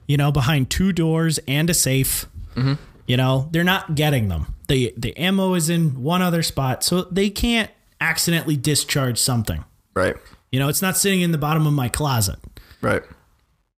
you 0.06 0.16
know, 0.16 0.32
behind 0.32 0.70
two 0.70 0.92
doors 0.92 1.38
and 1.46 1.70
a 1.70 1.74
safe. 1.74 2.26
Mm-hmm. 2.56 2.74
You 3.06 3.16
know, 3.16 3.48
they're 3.52 3.64
not 3.64 3.94
getting 3.94 4.28
them. 4.28 4.54
The 4.68 4.92
the 4.96 5.16
ammo 5.16 5.54
is 5.54 5.70
in 5.70 6.02
one 6.02 6.22
other 6.22 6.42
spot, 6.42 6.82
so 6.82 7.02
they 7.02 7.30
can't 7.30 7.70
accidentally 8.00 8.56
discharge 8.56 9.18
something. 9.18 9.64
Right. 9.94 10.16
You 10.50 10.58
know, 10.58 10.68
it's 10.68 10.82
not 10.82 10.96
sitting 10.96 11.20
in 11.20 11.32
the 11.32 11.38
bottom 11.38 11.66
of 11.66 11.72
my 11.72 11.88
closet. 11.88 12.38
Right. 12.80 13.02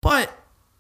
But 0.00 0.30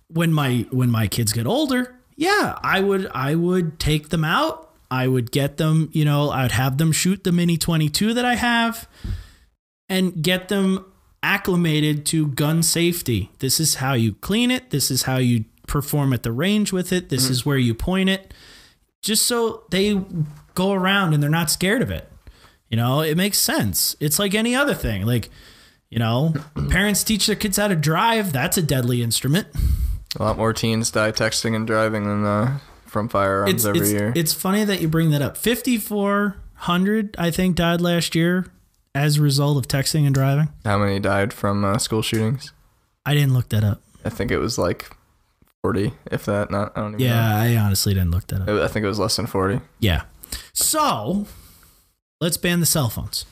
when 0.08 0.32
my 0.32 0.66
when 0.70 0.90
my 0.90 1.08
kids 1.08 1.32
get 1.32 1.46
older, 1.46 1.96
yeah, 2.14 2.58
I 2.62 2.80
would 2.80 3.08
I 3.12 3.34
would 3.34 3.78
take 3.78 4.10
them 4.10 4.24
out. 4.24 4.70
I 4.90 5.08
would 5.08 5.32
get 5.32 5.56
them, 5.56 5.90
you 5.92 6.04
know, 6.04 6.30
I'd 6.30 6.52
have 6.52 6.78
them 6.78 6.92
shoot 6.92 7.24
the 7.24 7.32
mini 7.32 7.56
22 7.56 8.14
that 8.14 8.24
I 8.24 8.36
have 8.36 8.88
and 9.88 10.22
get 10.22 10.48
them 10.48 10.84
acclimated 11.22 12.06
to 12.06 12.28
gun 12.28 12.62
safety. 12.62 13.30
This 13.40 13.58
is 13.58 13.76
how 13.76 13.94
you 13.94 14.14
clean 14.14 14.52
it. 14.52 14.70
This 14.70 14.90
is 14.90 15.02
how 15.02 15.16
you 15.16 15.44
perform 15.66 16.12
at 16.12 16.22
the 16.22 16.32
range 16.32 16.72
with 16.72 16.92
it. 16.92 17.08
This 17.08 17.24
mm-hmm. 17.24 17.32
is 17.32 17.46
where 17.46 17.58
you 17.58 17.74
point 17.74 18.08
it, 18.08 18.32
just 19.02 19.26
so 19.26 19.64
they 19.70 20.00
go 20.54 20.72
around 20.72 21.14
and 21.14 21.22
they're 21.22 21.30
not 21.30 21.50
scared 21.50 21.82
of 21.82 21.90
it. 21.90 22.10
You 22.68 22.76
know, 22.76 23.00
it 23.00 23.16
makes 23.16 23.38
sense. 23.38 23.94
It's 24.00 24.18
like 24.18 24.34
any 24.34 24.54
other 24.54 24.74
thing. 24.74 25.06
Like, 25.06 25.30
you 25.90 25.98
know, 25.98 26.34
parents 26.70 27.04
teach 27.04 27.26
their 27.26 27.36
kids 27.36 27.56
how 27.56 27.68
to 27.68 27.76
drive. 27.76 28.32
That's 28.32 28.58
a 28.58 28.62
deadly 28.62 29.02
instrument. 29.02 29.48
A 30.18 30.22
lot 30.22 30.36
more 30.36 30.52
teens 30.52 30.90
die 30.90 31.12
texting 31.12 31.54
and 31.54 31.66
driving 31.66 32.04
than 32.04 32.24
uh, 32.24 32.58
from 32.86 33.08
firearms 33.08 33.52
it's, 33.52 33.64
every 33.64 33.80
it's, 33.80 33.92
year. 33.92 34.12
It's 34.16 34.32
funny 34.32 34.64
that 34.64 34.80
you 34.80 34.88
bring 34.88 35.10
that 35.10 35.22
up. 35.22 35.36
5,400, 35.36 37.16
I 37.18 37.30
think, 37.30 37.56
died 37.56 37.80
last 37.80 38.14
year 38.14 38.46
as 38.94 39.18
a 39.18 39.22
result 39.22 39.58
of 39.58 39.68
texting 39.68 40.06
and 40.06 40.14
driving. 40.14 40.48
How 40.64 40.78
many 40.78 40.98
died 40.98 41.32
from 41.32 41.64
uh, 41.64 41.78
school 41.78 42.02
shootings? 42.02 42.52
I 43.04 43.14
didn't 43.14 43.34
look 43.34 43.50
that 43.50 43.62
up. 43.62 43.82
I 44.04 44.08
think 44.08 44.30
it 44.30 44.38
was 44.38 44.58
like 44.58 44.95
40, 45.66 45.92
if 46.12 46.24
that. 46.26 46.48
Not, 46.48 46.72
I 46.76 46.80
don't 46.80 46.94
even 46.94 47.06
yeah, 47.06 47.28
know. 47.28 47.36
I 47.36 47.56
honestly 47.56 47.92
didn't 47.92 48.12
look 48.12 48.28
that 48.28 48.42
up. 48.42 48.48
I 48.48 48.68
think 48.68 48.84
it 48.84 48.88
was 48.88 49.00
less 49.00 49.16
than 49.16 49.26
40. 49.26 49.60
Yeah. 49.80 50.02
So 50.52 51.26
let's 52.20 52.36
ban 52.36 52.60
the 52.60 52.66
cell 52.66 52.88
phones. 52.88 53.26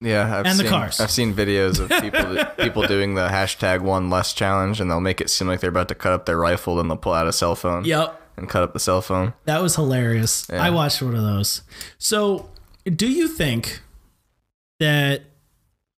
Yeah, 0.00 0.38
I've 0.38 0.46
and 0.46 0.56
seen, 0.56 0.64
the 0.64 0.70
cars. 0.70 1.00
I've 1.00 1.10
seen 1.10 1.34
videos 1.34 1.80
of 1.80 1.90
people 2.02 2.44
people 2.64 2.86
doing 2.86 3.14
the 3.14 3.28
hashtag 3.28 3.80
one 3.80 4.08
less 4.08 4.32
challenge, 4.32 4.80
and 4.80 4.90
they'll 4.90 5.00
make 5.00 5.20
it 5.20 5.28
seem 5.28 5.48
like 5.48 5.60
they're 5.60 5.68
about 5.68 5.88
to 5.88 5.94
cut 5.94 6.14
up 6.14 6.24
their 6.24 6.38
rifle, 6.38 6.80
and 6.80 6.88
they'll 6.88 6.96
pull 6.96 7.12
out 7.12 7.26
a 7.26 7.32
cell 7.32 7.54
phone. 7.54 7.84
Yep. 7.84 8.22
And 8.36 8.48
cut 8.48 8.62
up 8.62 8.72
the 8.72 8.80
cell 8.80 9.00
phone. 9.00 9.34
That 9.44 9.62
was 9.62 9.76
hilarious. 9.76 10.46
Yeah. 10.50 10.62
I 10.62 10.70
watched 10.70 11.00
one 11.00 11.14
of 11.14 11.22
those. 11.22 11.62
So, 11.98 12.48
do 12.84 13.06
you 13.06 13.28
think 13.28 13.80
that 14.80 15.22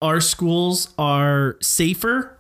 our 0.03 0.21
schools 0.21 0.93
are 0.99 1.57
safer 1.63 2.34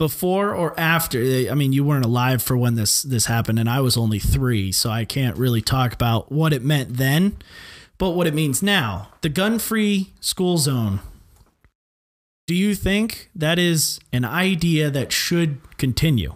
before 0.00 0.54
or 0.54 0.72
after 0.80 1.20
i 1.50 1.54
mean 1.54 1.74
you 1.74 1.84
weren't 1.84 2.06
alive 2.06 2.42
for 2.42 2.56
when 2.56 2.74
this 2.74 3.02
this 3.02 3.26
happened 3.26 3.58
and 3.58 3.68
i 3.68 3.82
was 3.82 3.98
only 3.98 4.18
three 4.18 4.72
so 4.72 4.88
i 4.88 5.04
can't 5.04 5.36
really 5.36 5.60
talk 5.60 5.92
about 5.92 6.32
what 6.32 6.54
it 6.54 6.64
meant 6.64 6.96
then 6.96 7.36
but 7.98 8.12
what 8.12 8.26
it 8.26 8.32
means 8.32 8.62
now 8.62 9.10
the 9.20 9.28
gun-free 9.28 10.10
school 10.18 10.56
zone 10.56 11.00
do 12.46 12.54
you 12.54 12.74
think 12.74 13.28
that 13.34 13.58
is 13.58 14.00
an 14.10 14.24
idea 14.24 14.88
that 14.88 15.12
should 15.12 15.58
continue 15.76 16.34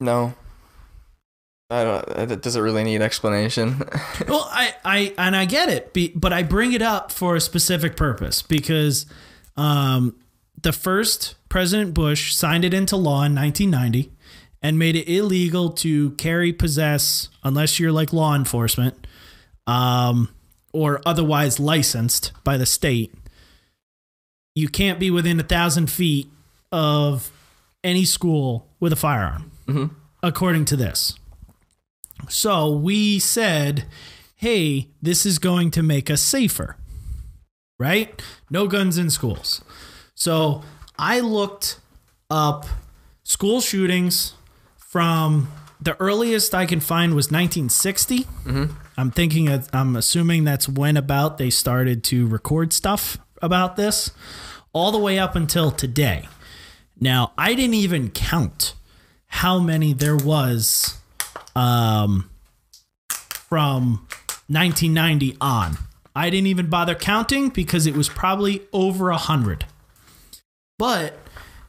no 0.00 0.32
I 1.72 1.84
don't. 1.84 2.42
Does 2.42 2.56
it 2.56 2.60
really 2.62 2.82
need 2.82 3.00
explanation? 3.00 3.76
well, 4.26 4.48
I, 4.50 4.74
I, 4.84 5.14
and 5.16 5.36
I 5.36 5.44
get 5.44 5.68
it, 5.68 6.20
but 6.20 6.32
I 6.32 6.42
bring 6.42 6.72
it 6.72 6.82
up 6.82 7.12
for 7.12 7.36
a 7.36 7.40
specific 7.40 7.96
purpose 7.96 8.42
because, 8.42 9.06
um, 9.56 10.16
the 10.62 10.72
first 10.72 11.34
President 11.48 11.94
Bush 11.94 12.34
signed 12.34 12.64
it 12.64 12.74
into 12.74 12.96
law 12.96 13.24
in 13.24 13.34
1990 13.34 14.12
and 14.62 14.78
made 14.78 14.96
it 14.96 15.10
illegal 15.10 15.70
to 15.70 16.10
carry, 16.12 16.52
possess, 16.52 17.28
unless 17.42 17.80
you're 17.80 17.92
like 17.92 18.12
law 18.12 18.34
enforcement 18.34 19.06
um, 19.66 20.28
or 20.72 21.00
otherwise 21.06 21.58
licensed 21.58 22.32
by 22.44 22.56
the 22.56 22.66
state. 22.66 23.14
You 24.54 24.68
can't 24.68 24.98
be 24.98 25.10
within 25.10 25.40
a 25.40 25.44
thousand 25.44 25.90
feet 25.90 26.28
of 26.70 27.32
any 27.82 28.04
school 28.04 28.68
with 28.78 28.92
a 28.92 28.96
firearm, 28.96 29.50
mm-hmm. 29.66 29.94
according 30.22 30.66
to 30.66 30.76
this. 30.76 31.14
So 32.28 32.70
we 32.70 33.18
said, 33.18 33.86
hey, 34.36 34.88
this 35.00 35.24
is 35.24 35.38
going 35.38 35.70
to 35.72 35.82
make 35.82 36.10
us 36.10 36.20
safer, 36.20 36.76
right? 37.78 38.20
No 38.50 38.66
guns 38.66 38.98
in 38.98 39.08
schools. 39.08 39.64
So 40.20 40.62
I 40.98 41.20
looked 41.20 41.80
up 42.28 42.66
school 43.22 43.62
shootings 43.62 44.34
from 44.76 45.48
the 45.80 45.98
earliest 45.98 46.54
I 46.54 46.66
can 46.66 46.78
find 46.78 47.14
was 47.14 47.28
1960. 47.28 48.24
Mm-hmm. 48.24 48.64
I'm 48.98 49.10
thinking, 49.10 49.48
I'm 49.72 49.96
assuming 49.96 50.44
that's 50.44 50.68
when 50.68 50.98
about 50.98 51.38
they 51.38 51.48
started 51.48 52.04
to 52.04 52.26
record 52.26 52.74
stuff 52.74 53.16
about 53.40 53.76
this, 53.76 54.10
all 54.74 54.92
the 54.92 54.98
way 54.98 55.18
up 55.18 55.36
until 55.36 55.70
today. 55.70 56.28
Now, 57.00 57.32
I 57.38 57.54
didn't 57.54 57.76
even 57.76 58.10
count 58.10 58.74
how 59.26 59.58
many 59.58 59.94
there 59.94 60.18
was 60.18 60.98
um, 61.56 62.28
from 63.08 64.06
1990 64.48 65.38
on. 65.40 65.78
I 66.14 66.28
didn't 66.28 66.48
even 66.48 66.68
bother 66.68 66.94
counting 66.94 67.48
because 67.48 67.86
it 67.86 67.96
was 67.96 68.10
probably 68.10 68.60
over 68.74 69.08
a 69.08 69.16
hundred. 69.16 69.64
But 70.80 71.18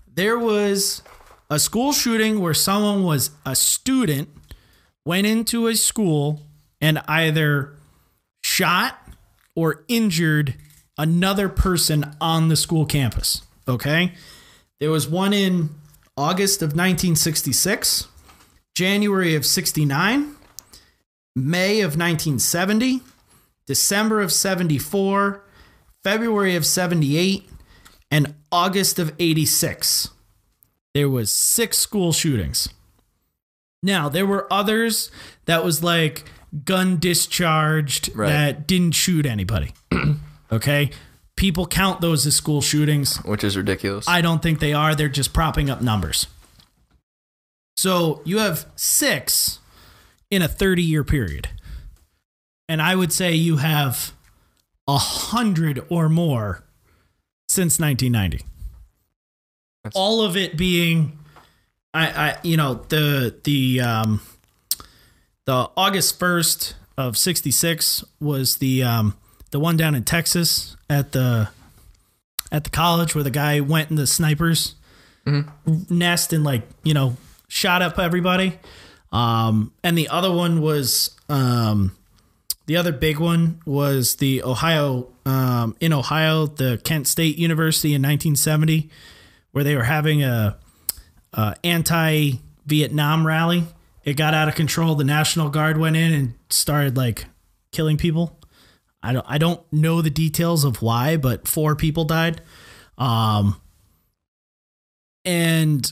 there 0.07 0.39
was 0.39 1.03
a 1.49 1.59
school 1.59 1.91
shooting 1.91 2.39
where 2.39 2.53
someone 2.53 3.03
was 3.03 3.31
a 3.45 3.57
student, 3.57 4.29
went 5.03 5.27
into 5.27 5.67
a 5.67 5.75
school 5.75 6.43
and 6.79 6.99
either 7.09 7.75
shot 8.41 8.97
or 9.53 9.83
injured 9.89 10.55
another 10.97 11.49
person 11.49 12.15
on 12.21 12.47
the 12.47 12.55
school 12.55 12.85
campus. 12.85 13.41
Okay. 13.67 14.13
There 14.79 14.91
was 14.91 15.09
one 15.09 15.33
in 15.33 15.71
August 16.15 16.61
of 16.61 16.69
1966. 16.69 18.07
January 18.73 19.35
of 19.35 19.45
69, 19.45 20.37
May 21.35 21.81
of 21.81 21.97
1970, 21.97 23.01
December 23.67 24.21
of 24.21 24.31
74, 24.31 25.43
February 26.01 26.55
of 26.55 26.65
78, 26.65 27.50
and 28.11 28.35
August 28.51 28.99
of 28.99 29.13
86. 29.17 30.09
There 30.93 31.09
was 31.09 31.31
six 31.31 31.77
school 31.77 32.11
shootings. 32.11 32.67
Now, 33.81 34.09
there 34.09 34.25
were 34.25 34.51
others 34.51 35.09
that 35.45 35.63
was 35.63 35.81
like 35.81 36.25
gun 36.65 36.97
discharged 36.99 38.09
Right. 38.13 38.27
that 38.27 38.67
didn't 38.67 38.91
shoot 38.93 39.25
anybody. 39.25 39.73
okay? 40.51 40.91
People 41.37 41.65
count 41.65 42.01
those 42.01 42.27
as 42.27 42.35
school 42.35 42.61
shootings. 42.61 43.17
which 43.23 43.43
is 43.43 43.55
ridiculous. 43.57 44.07
I 44.07 44.21
don't 44.21 44.43
think 44.43 44.59
they 44.59 44.73
are. 44.73 44.93
They're 44.93 45.07
just 45.09 45.33
propping 45.33 45.69
up 45.69 45.81
numbers. 45.81 46.27
So 47.77 48.21
you 48.25 48.39
have 48.39 48.67
six 48.75 49.59
in 50.29 50.41
a 50.41 50.47
30 50.47 50.83
year 50.83 51.03
period. 51.03 51.49
And 52.69 52.81
I 52.81 52.95
would 52.95 53.11
say 53.11 53.33
you 53.33 53.57
have 53.57 54.13
a 54.87 54.97
hundred 54.97 55.83
or 55.89 56.09
more 56.09 56.63
since 57.51 57.79
1990. 57.79 58.45
That's- 59.83 59.93
All 59.95 60.21
of 60.21 60.37
it 60.37 60.55
being, 60.55 61.17
I, 61.93 62.07
I, 62.07 62.37
you 62.43 62.55
know, 62.55 62.75
the, 62.87 63.35
the, 63.43 63.81
um, 63.81 64.21
the 65.45 65.69
August 65.75 66.17
1st 66.19 66.73
of 66.97 67.17
66 67.17 68.05
was 68.21 68.57
the, 68.57 68.83
um, 68.83 69.17
the 69.51 69.59
one 69.59 69.75
down 69.75 69.95
in 69.95 70.03
Texas 70.05 70.77
at 70.89 71.11
the, 71.11 71.49
at 72.53 72.63
the 72.63 72.69
college 72.69 73.15
where 73.15 73.23
the 73.23 73.29
guy 73.31 73.59
went 73.59 73.89
in 73.89 73.95
the 73.97 74.07
snipers 74.07 74.75
nest 75.87 76.33
and 76.33 76.43
like 76.43 76.63
you 76.83 76.95
know 76.95 77.15
shot 77.47 77.83
up 77.83 77.99
everybody 77.99 78.57
um 79.11 79.71
and 79.83 79.95
the 79.95 80.07
other 80.07 80.31
one 80.31 80.61
was 80.61 81.11
um 81.29 81.95
the 82.65 82.77
other 82.77 82.91
big 82.91 83.19
one 83.19 83.61
was 83.65 84.15
the 84.15 84.43
ohio 84.43 85.07
um 85.25 85.75
in 85.79 85.93
ohio 85.93 86.45
the 86.45 86.79
kent 86.83 87.07
state 87.07 87.37
university 87.37 87.89
in 87.89 88.01
1970 88.01 88.89
where 89.51 89.63
they 89.63 89.75
were 89.75 89.83
having 89.83 90.23
a, 90.23 90.57
a 91.33 91.55
anti-vietnam 91.63 93.25
rally 93.25 93.63
it 94.03 94.13
got 94.13 94.33
out 94.33 94.47
of 94.47 94.55
control 94.55 94.95
the 94.95 95.03
national 95.03 95.49
guard 95.49 95.77
went 95.77 95.95
in 95.95 96.13
and 96.13 96.33
started 96.49 96.97
like 96.97 97.25
killing 97.71 97.97
people 97.97 98.37
I 99.03 99.13
don't 99.13 99.25
I 99.27 99.37
don't 99.37 99.61
know 99.73 100.01
the 100.01 100.09
details 100.09 100.63
of 100.63 100.81
why, 100.81 101.17
but 101.17 101.47
four 101.47 101.75
people 101.75 102.05
died. 102.05 102.41
Um 102.97 103.59
and 105.25 105.91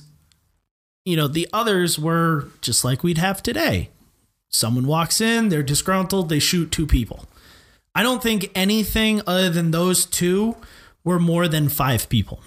you 1.05 1.15
know, 1.15 1.27
the 1.27 1.47
others 1.51 1.97
were 1.97 2.49
just 2.61 2.83
like 2.83 3.03
we'd 3.03 3.17
have 3.17 3.41
today. 3.41 3.89
Someone 4.49 4.87
walks 4.87 5.21
in, 5.21 5.49
they're 5.49 5.63
disgruntled, 5.63 6.29
they 6.29 6.39
shoot 6.39 6.71
two 6.71 6.87
people. 6.87 7.25
I 7.93 8.03
don't 8.03 8.21
think 8.21 8.51
anything 8.55 9.21
other 9.27 9.49
than 9.49 9.71
those 9.71 10.05
two 10.05 10.55
were 11.03 11.19
more 11.19 11.47
than 11.47 11.69
five 11.69 12.09
people. 12.09 12.41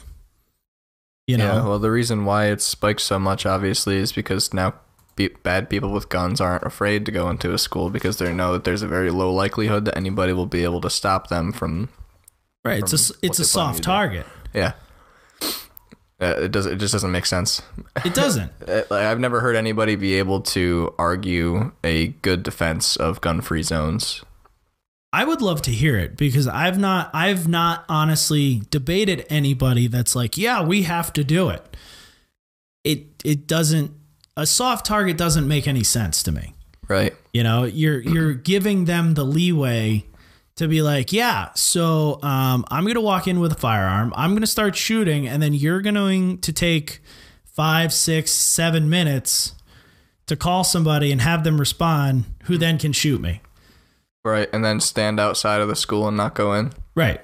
You 1.26 1.36
know, 1.36 1.54
Yeah, 1.54 1.66
well, 1.66 1.78
the 1.78 1.90
reason 1.90 2.24
why 2.24 2.46
it 2.46 2.60
spiked 2.60 3.00
so 3.00 3.18
much, 3.18 3.46
obviously, 3.46 3.96
is 3.96 4.12
because 4.12 4.52
now 4.52 4.74
be- 5.14 5.28
bad 5.28 5.70
people 5.70 5.92
with 5.92 6.08
guns 6.08 6.40
aren't 6.40 6.64
afraid 6.64 7.06
to 7.06 7.12
go 7.12 7.30
into 7.30 7.54
a 7.54 7.58
school 7.58 7.90
because 7.90 8.18
they 8.18 8.32
know 8.32 8.52
that 8.52 8.64
there's 8.64 8.82
a 8.82 8.88
very 8.88 9.10
low 9.10 9.32
likelihood 9.32 9.84
that 9.84 9.96
anybody 9.96 10.32
will 10.32 10.46
be 10.46 10.64
able 10.64 10.80
to 10.80 10.90
stop 10.90 11.28
them 11.28 11.52
from. 11.52 11.88
right? 12.64 12.82
It's 12.82 12.92
a 12.92 12.96
it's 12.96 13.10
a 13.10 13.12
what 13.12 13.20
they 13.20 13.26
plan 13.36 13.44
soft 13.44 13.82
target. 13.84 14.26
Yeah, 14.52 14.72
uh, 16.22 16.42
it 16.42 16.52
does. 16.52 16.66
It 16.66 16.76
just 16.76 16.92
doesn't 16.92 17.10
make 17.10 17.26
sense. 17.26 17.60
It 18.04 18.14
doesn't. 18.14 18.50
Uh, 18.62 18.84
I've 18.90 19.18
never 19.18 19.40
heard 19.40 19.56
anybody 19.56 19.96
be 19.96 20.14
able 20.14 20.40
to 20.42 20.94
argue 20.96 21.72
a 21.82 22.08
good 22.22 22.42
defense 22.42 22.96
of 22.96 23.20
gun-free 23.20 23.64
zones. 23.64 24.24
I 25.12 25.24
would 25.24 25.42
love 25.42 25.62
to 25.62 25.70
hear 25.70 25.98
it 25.98 26.16
because 26.16 26.46
I've 26.48 26.78
not 26.78 27.10
I've 27.12 27.48
not 27.48 27.84
honestly 27.88 28.62
debated 28.70 29.26
anybody 29.28 29.88
that's 29.88 30.14
like, 30.14 30.38
yeah, 30.38 30.62
we 30.62 30.82
have 30.82 31.12
to 31.14 31.24
do 31.24 31.50
it. 31.50 31.76
It 32.84 33.06
it 33.24 33.46
doesn't 33.46 33.92
a 34.36 34.46
soft 34.46 34.86
target 34.86 35.18
doesn't 35.18 35.46
make 35.46 35.68
any 35.68 35.82
sense 35.82 36.22
to 36.22 36.32
me. 36.32 36.54
Right. 36.88 37.14
You 37.32 37.42
know, 37.42 37.64
you're 37.64 38.00
you're 38.00 38.34
giving 38.34 38.86
them 38.86 39.14
the 39.14 39.24
leeway 39.24 40.04
to 40.62 40.68
be 40.68 40.82
like, 40.82 41.12
yeah, 41.12 41.50
so 41.54 42.18
um, 42.22 42.64
I'm 42.70 42.86
gonna 42.86 43.00
walk 43.00 43.28
in 43.28 43.38
with 43.40 43.52
a 43.52 43.56
firearm, 43.56 44.12
I'm 44.16 44.34
gonna 44.34 44.46
start 44.46 44.74
shooting, 44.76 45.28
and 45.28 45.42
then 45.42 45.52
you're 45.54 45.80
going 45.82 46.38
to 46.38 46.52
take 46.52 47.00
five, 47.44 47.92
six, 47.92 48.32
seven 48.32 48.88
minutes 48.88 49.54
to 50.26 50.36
call 50.36 50.64
somebody 50.64 51.12
and 51.12 51.20
have 51.20 51.44
them 51.44 51.58
respond, 51.58 52.24
who 52.44 52.56
then 52.56 52.78
can 52.78 52.92
shoot 52.92 53.20
me. 53.20 53.40
Right, 54.24 54.48
and 54.52 54.64
then 54.64 54.80
stand 54.80 55.18
outside 55.20 55.60
of 55.60 55.68
the 55.68 55.76
school 55.76 56.08
and 56.08 56.16
not 56.16 56.34
go 56.34 56.54
in. 56.54 56.72
Right. 56.94 57.20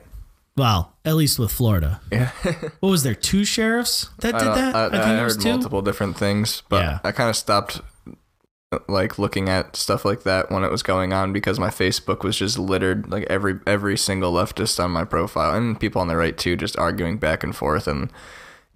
Well, 0.57 0.93
at 1.05 1.15
least 1.15 1.39
with 1.39 1.53
Florida. 1.53 2.01
Yeah. 2.11 2.31
What 2.81 2.91
was 2.91 3.05
there? 3.05 3.15
Two 3.15 3.45
sheriffs 3.45 4.11
that 4.19 4.33
did 4.33 4.45
don't- 4.45 4.55
that? 4.57 4.75
I, 4.75 5.21
I 5.21 5.23
was 5.25 5.37
heard 5.37 5.45
multiple 5.45 5.81
different 5.83 6.17
things, 6.19 6.63
but 6.69 6.83
Yeah. 6.83 6.99
I 7.05 7.13
kind 7.13 7.31
of 7.31 7.37
stopped 7.37 7.81
like 8.87 9.19
looking 9.19 9.49
at 9.49 9.77
stuff 9.77 10.05
like 10.05 10.25
that 10.25 10.51
when 10.51 10.63
it 10.63 10.71
was 10.71 10.83
going 10.83 11.13
on 11.13 11.33
because 11.33 11.59
my 11.59 11.69
Facebook 11.71 12.23
was 12.23 12.37
just 12.37 12.59
littered 12.59 13.11
like 13.11 13.25
every 13.25 13.59
every 13.67 13.97
single 13.97 14.33
leftist 14.33 14.83
on 14.83 14.91
my 14.91 15.05
profile 15.05 15.55
and 15.57 15.81
people 15.81 16.03
on 16.03 16.09
the 16.09 16.17
right 16.17 16.37
too 16.37 16.55
just 16.55 16.79
arguing 16.79 17.17
back 17.17 17.43
and 17.43 17.57
forth 17.57 17.87
and 17.87 18.11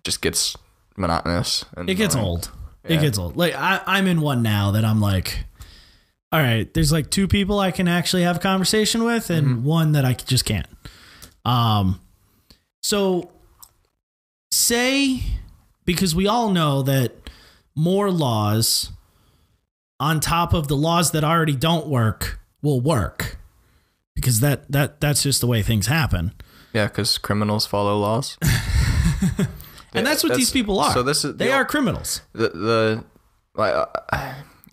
just 0.03 0.23
gets 0.23 0.57
monotonous. 0.97 1.65
And 1.77 1.91
It 1.91 1.97
gets 1.97 2.17
old. 2.17 2.51
Yeah. 2.85 2.97
It 2.97 3.01
gets 3.03 3.19
old. 3.19 3.37
Like 3.37 3.55
I, 3.55 3.81
I'm 3.87 4.07
in 4.07 4.21
one 4.23 4.43
now 4.43 4.71
that 4.71 4.85
I'm 4.85 5.01
like, 5.01 5.45
all 6.33 6.41
right, 6.41 6.73
there's 6.73 6.91
like 6.91 7.11
two 7.11 7.29
people 7.29 7.59
I 7.61 7.71
can 7.71 7.87
actually 7.87 8.23
have 8.23 8.37
a 8.37 8.41
conversation 8.41 9.05
with, 9.05 9.29
and 9.29 9.47
Mm-hmm. 9.47 9.65
one 9.65 9.93
that 9.93 10.05
I 10.07 10.15
just 10.15 10.47
can't. 10.47 10.67
Um, 11.45 12.01
so 12.83 13.31
say 14.51 15.23
because 15.85 16.15
we 16.15 16.27
all 16.27 16.51
know 16.51 16.83
that 16.83 17.13
more 17.75 18.11
laws 18.11 18.91
on 20.03 20.19
top 20.21 20.53
of 20.53 20.67
the 20.67 20.77
laws 20.77 21.13
that 21.13 21.23
already 21.23 21.55
don't 21.55 21.87
work 21.87 22.41
will 22.61 22.81
work 22.81 23.39
because 24.15 24.41
that 24.41 24.71
that 24.71 25.01
that's 25.01 25.23
just 25.23 25.41
the 25.41 25.47
way 25.47 25.63
things 25.63 25.87
happen. 25.87 26.33
Yeah, 26.73 26.87
because 26.89 27.19
criminals 27.19 27.67
follow 27.67 27.99
laws. 27.99 28.37
And 29.95 30.07
that's 30.07 30.25
what 30.25 30.37
these 30.37 30.51
people 30.51 30.81
are. 30.81 30.93
So 30.93 31.03
this 31.03 31.25
is 31.25 31.37
they 31.37 31.47
the- 31.49 31.53
are 31.53 31.65
criminals. 31.65 32.23
the 32.33 32.49
the 32.49 33.05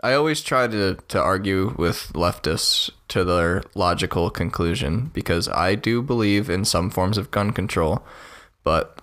I 0.02 0.13
always 0.13 0.42
try 0.42 0.68
to 0.68 0.96
to 1.10 1.20
argue 1.22 1.76
with 1.78 2.12
leftists 2.13 2.89
to 3.10 3.26
their 3.26 3.63
logical 3.76 4.30
conclusion 4.30 5.12
because 5.13 5.50
I 5.50 5.76
do 5.76 6.02
believe 6.02 6.50
in 6.50 6.63
some 6.63 6.89
forms 6.89 7.18
of 7.18 7.32
gun 7.32 7.52
control, 7.52 8.06
but 8.63 8.99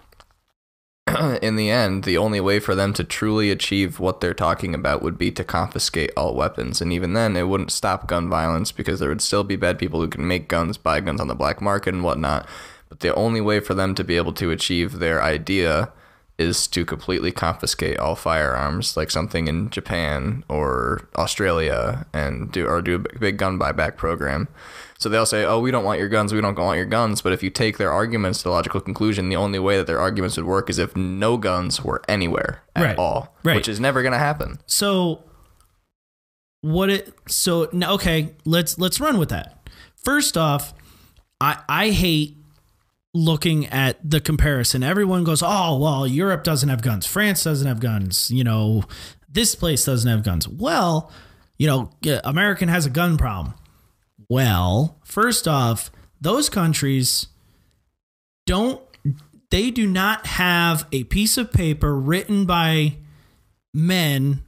in 1.43 1.55
the 1.57 1.71
end, 1.71 2.03
the 2.03 2.19
only 2.19 2.41
way 2.41 2.59
for 2.59 2.75
them 2.75 2.93
to 2.93 3.05
truly 3.05 3.51
achieve 3.51 4.01
what 4.01 4.21
they're 4.21 4.35
talking 4.35 4.75
about 4.75 5.03
would 5.03 5.17
be 5.17 5.31
to 5.31 5.45
confiscate 5.45 6.11
all 6.17 6.35
weapons, 6.35 6.81
and 6.81 6.93
even 6.93 7.13
then, 7.13 7.37
it 7.37 7.49
wouldn't 7.49 7.71
stop 7.71 8.09
gun 8.09 8.29
violence 8.29 8.73
because 8.73 8.99
there 8.99 9.09
would 9.09 9.23
still 9.23 9.45
be 9.45 9.57
bad 9.57 9.79
people 9.79 10.01
who 10.01 10.09
can 10.09 10.27
make 10.27 10.49
guns, 10.49 10.77
buy 10.77 11.01
guns 11.01 11.21
on 11.21 11.29
the 11.29 11.35
black 11.35 11.61
market, 11.61 11.95
and 11.95 12.03
whatnot. 12.03 12.49
But 12.89 13.01
the 13.01 13.15
only 13.15 13.41
way 13.41 13.61
for 13.61 13.75
them 13.75 13.95
to 13.95 14.05
be 14.05 14.17
able 14.17 14.33
to 14.35 14.51
achieve 14.51 14.99
their 14.99 15.23
idea 15.23 15.93
is 16.39 16.67
to 16.67 16.85
completely 16.85 17.33
confiscate 17.33 17.99
all 17.99 18.15
firearms, 18.15 18.97
like 18.97 19.11
something 19.11 19.49
in 19.49 19.71
Japan 19.71 20.45
or 20.49 21.09
Australia, 21.17 22.07
and 22.13 22.51
do 22.51 22.67
or 22.67 22.83
do 22.83 22.97
a 22.97 22.99
big- 22.99 23.21
big 23.21 23.37
gun 23.39 23.59
buyback 23.59 23.97
program. 23.97 24.49
So 24.99 25.09
they'll 25.09 25.27
say, 25.27 25.45
"Oh, 25.45 25.61
we 25.61 25.71
don't 25.71 25.85
want 25.85 25.99
your 26.01 26.09
guns. 26.09 26.33
We 26.33 26.41
don't 26.41 26.57
want 26.59 26.77
your 26.77 26.87
guns." 26.87 27.21
But 27.23 27.33
if 27.33 27.43
you 27.43 27.51
take 27.51 27.77
their 27.79 27.93
arguments 27.93 28.39
to 28.39 28.45
the 28.45 28.51
logical 28.51 28.81
conclusion, 28.81 29.29
the 29.29 29.37
only 29.37 29.59
way 29.59 29.77
that 29.77 29.87
their 29.87 30.01
arguments 30.01 30.37
would 30.37 30.47
work 30.47 30.71
is 30.71 30.79
if 30.79 30.97
no 30.97 31.37
guns 31.37 31.83
were 31.85 32.03
anywhere 32.09 32.63
at 32.75 32.83
Right. 32.85 32.99
all, 32.99 33.37
Right. 33.45 33.57
which 33.57 33.69
is 33.69 33.79
never 33.79 34.03
going 34.03 34.13
to 34.13 34.19
happen. 34.19 34.59
So 34.67 35.23
what 36.63 36.91
it 36.91 37.13
so 37.29 37.69
now 37.73 37.93
okay, 37.95 38.35
let's 38.45 38.79
let's 38.79 39.01
run 39.01 39.19
with 39.19 39.29
that. 39.29 39.69
First 40.03 40.37
off, 40.37 40.73
I 41.41 41.59
I 41.69 41.91
hate 41.91 42.37
looking 43.15 43.67
at 43.67 43.99
the 44.09 44.21
comparison. 44.21 44.83
Everyone 44.83 45.25
goes, 45.25 45.43
"Oh, 45.43 45.79
well, 45.79 46.07
Europe 46.07 46.43
doesn't 46.45 46.69
have 46.69 46.83
guns. 46.83 47.07
France 47.07 47.45
doesn't 47.45 47.67
have 47.67 47.81
guns. 47.81 48.31
You 48.31 48.45
know, 48.45 48.85
this 49.31 49.55
place 49.55 49.85
doesn't 49.85 50.11
have 50.11 50.23
guns." 50.23 50.49
Well, 50.49 51.11
you 51.59 51.67
know, 51.67 51.91
American 52.25 52.69
has 52.69 52.85
a 52.87 52.91
gun 52.91 53.17
problem. 53.17 53.55
Well, 54.29 54.99
first 55.05 55.47
off, 55.47 55.91
those 56.21 56.49
countries 56.49 57.27
don't 58.47 58.81
they 59.51 59.71
do 59.71 59.87
not 59.87 60.27
have 60.27 60.87
a 60.93 61.05
piece 61.05 61.39
of 61.39 61.53
paper 61.53 61.97
written 61.97 62.47
by 62.47 62.97
men 63.73 64.43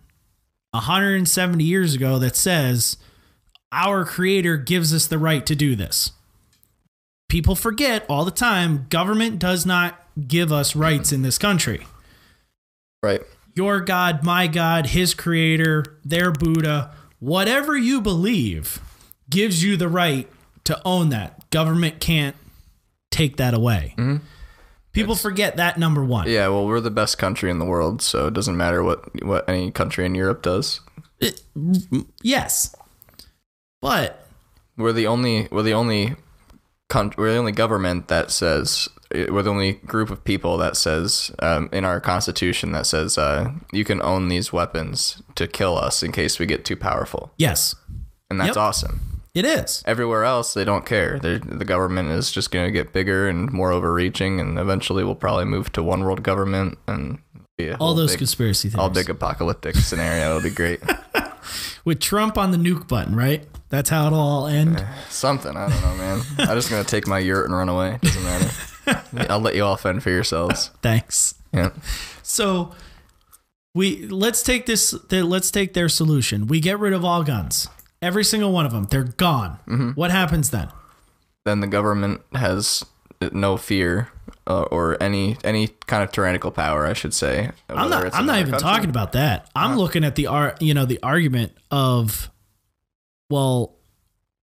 170 0.73 1.63
years 1.63 1.95
ago 1.95 2.19
that 2.19 2.37
says 2.37 2.97
our 3.71 4.05
creator 4.05 4.57
gives 4.57 4.93
us 4.93 5.07
the 5.07 5.19
right 5.19 5.47
to 5.47 5.55
do 5.55 5.77
this. 5.77 6.13
People 7.29 7.55
forget 7.55 8.05
all 8.09 8.25
the 8.25 8.31
time 8.31 8.87
government 8.89 9.39
does 9.39 9.67
not 9.67 10.03
give 10.27 10.51
us 10.51 10.75
rights 10.75 11.13
in 11.13 11.23
this 11.23 11.39
country. 11.39 11.87
Right. 13.03 13.23
your 13.55 13.81
God, 13.81 14.25
my 14.25 14.49
God, 14.49 14.87
his 14.87 15.15
creator, 15.15 15.85
their 16.05 16.33
Buddha, 16.33 16.93
whatever 17.21 17.77
you 17.77 18.01
believe 18.01 18.81
gives 19.31 19.63
you 19.63 19.77
the 19.77 19.89
right 19.89 20.29
to 20.65 20.81
own 20.85 21.09
that. 21.11 21.49
Government 21.51 22.01
can't 22.01 22.37
take 23.11 23.37
that 23.39 23.55
away. 23.55 23.95
People 24.93 25.15
forget 25.15 25.57
that 25.57 25.79
number 25.79 26.05
one. 26.05 26.29
Yeah, 26.29 26.49
well, 26.49 26.67
we're 26.67 26.81
the 26.81 26.91
best 26.91 27.19
country 27.19 27.51
in 27.51 27.59
the 27.59 27.65
world, 27.65 28.03
so 28.03 28.27
it 28.27 28.35
doesn't 28.35 28.57
matter 28.57 28.83
what 28.83 29.25
what 29.25 29.49
any 29.49 29.71
country 29.71 30.05
in 30.05 30.15
Europe 30.15 30.43
does. 30.43 30.81
It- 31.21 31.41
yes. 32.23 32.75
But 33.81 34.27
We're 34.77 34.93
the 34.93 35.07
only 35.07 35.49
we're 35.51 35.63
the 35.63 35.75
only 35.75 36.17
con- 36.89 37.13
we're 37.17 37.33
the 37.33 37.39
only 37.39 37.53
government 37.53 38.09
that 38.09 38.31
says 38.31 38.89
we're 39.13 39.43
the 39.43 39.51
only 39.51 39.73
group 39.75 40.11
of 40.11 40.23
people 40.25 40.59
that 40.59 40.77
says 40.77 41.31
um, 41.39 41.69
in 41.73 41.85
our 41.85 42.01
constitution 42.01 42.73
that 42.73 42.87
says 42.87 43.17
uh, 43.17 43.53
you 43.73 43.85
can 43.85 44.03
own 44.03 44.29
these 44.29 44.53
weapons 44.53 45.23
to 45.37 45.47
kill 45.47 45.77
us 45.79 46.03
in 46.03 46.13
case 46.13 46.39
we 46.39 46.47
get 46.47 46.65
too 46.65 46.77
powerful, 46.77 47.33
yes, 47.39 47.75
and 48.31 48.39
that's 48.41 48.49
Yep. 48.49 48.57
awesome. 48.57 49.01
It 49.35 49.45
is. 49.45 49.83
Everywhere 49.87 50.25
else, 50.25 50.55
they 50.55 50.65
don't 50.65 50.85
care. 50.87 51.19
They're, 51.19 51.39
the 51.39 51.65
government 51.65 52.11
is 52.11 52.31
just 52.33 52.51
going 52.51 52.67
to 52.67 52.73
get 52.73 52.93
bigger 52.93 53.29
and 53.29 53.53
more 53.53 53.71
overreaching, 53.73 54.41
and 54.41 54.59
eventually 54.59 55.05
we'll 55.05 55.15
probably 55.15 55.45
move 55.45 55.71
to 55.73 55.83
one 55.83 56.03
world 56.05 56.23
government 56.23 56.79
and 56.89 57.19
be 57.57 57.69
a 57.69 57.77
All 57.77 57.95
those 57.95 58.11
big, 58.13 58.19
conspiracy 58.19 58.69
theories. 58.69 58.81
all 58.81 58.91
big 58.91 59.09
apocalyptic 59.11 59.75
scenario. 59.77 60.31
It'll 60.37 60.43
be 60.43 60.51
great. 60.55 60.81
With 61.85 62.01
Trump 62.01 62.37
on 62.37 62.51
the 62.51 62.59
nuke 62.59 62.89
button, 62.89 63.15
right? 63.17 63.47
That's 63.71 63.91
how 63.91 64.07
it'll 64.09 64.19
all 64.19 64.47
end. 64.47 64.79
Uh, 64.79 64.87
something 65.09 65.57
I 65.57 65.69
don't 65.69 65.81
know, 65.83 65.95
man. 65.97 66.23
I'm 66.39 66.57
just 66.57 66.71
gonna 66.71 66.85
take 66.85 67.07
my 67.07 67.19
yurt 67.19 67.47
and 67.47 67.55
run 67.57 67.69
away. 67.69 67.99
Doesn't 68.03 68.23
matter. 68.25 69.03
I'll 69.33 69.41
let 69.41 69.55
you 69.55 69.65
all 69.65 69.77
fend 69.77 70.03
for 70.03 70.11
yourselves. 70.11 70.71
Thanks. 70.83 71.35
Yeah. 71.53 71.71
So 72.23 72.75
we 73.75 74.07
let's 74.09 74.43
take 74.43 74.67
this 74.67 74.95
let's 75.11 75.51
take 75.51 75.75
their 75.75 75.89
solution. 75.89 76.47
We 76.47 76.61
get 76.61 76.79
rid 76.79 76.93
of 76.93 77.05
all 77.05 77.23
guns. 77.23 77.69
Every 78.01 78.25
single 78.25 78.53
one 78.53 78.65
of 78.67 78.73
them. 78.73 78.85
They're 78.91 79.05
gone. 79.05 79.59
Mm-hmm. 79.67 79.91
What 79.93 80.11
happens 80.11 80.51
then? 80.51 80.69
Then 81.45 81.61
the 81.61 81.67
government 81.67 82.21
has 82.35 82.85
no 83.33 83.57
fear 83.57 84.09
uh, 84.47 84.63
or 84.71 85.03
any 85.03 85.37
any 85.43 85.69
kind 85.87 86.03
of 86.03 86.13
tyrannical 86.13 86.51
power, 86.51 86.87
I 86.87 86.93
should 86.93 87.13
say. 87.15 87.51
I'm 87.69 87.91
not 87.91 88.15
I'm 88.15 88.27
not 88.27 88.39
even 88.39 88.53
country. 88.53 88.69
talking 88.69 88.91
about 88.91 89.13
that. 89.13 89.49
I'm 89.57 89.77
looking 89.77 90.05
at 90.05 90.15
the 90.15 90.27
ar- 90.29 90.55
you 90.61 90.75
know 90.75 90.85
the 90.85 91.01
argument 91.03 91.53
of 91.71 92.31
well 93.31 93.75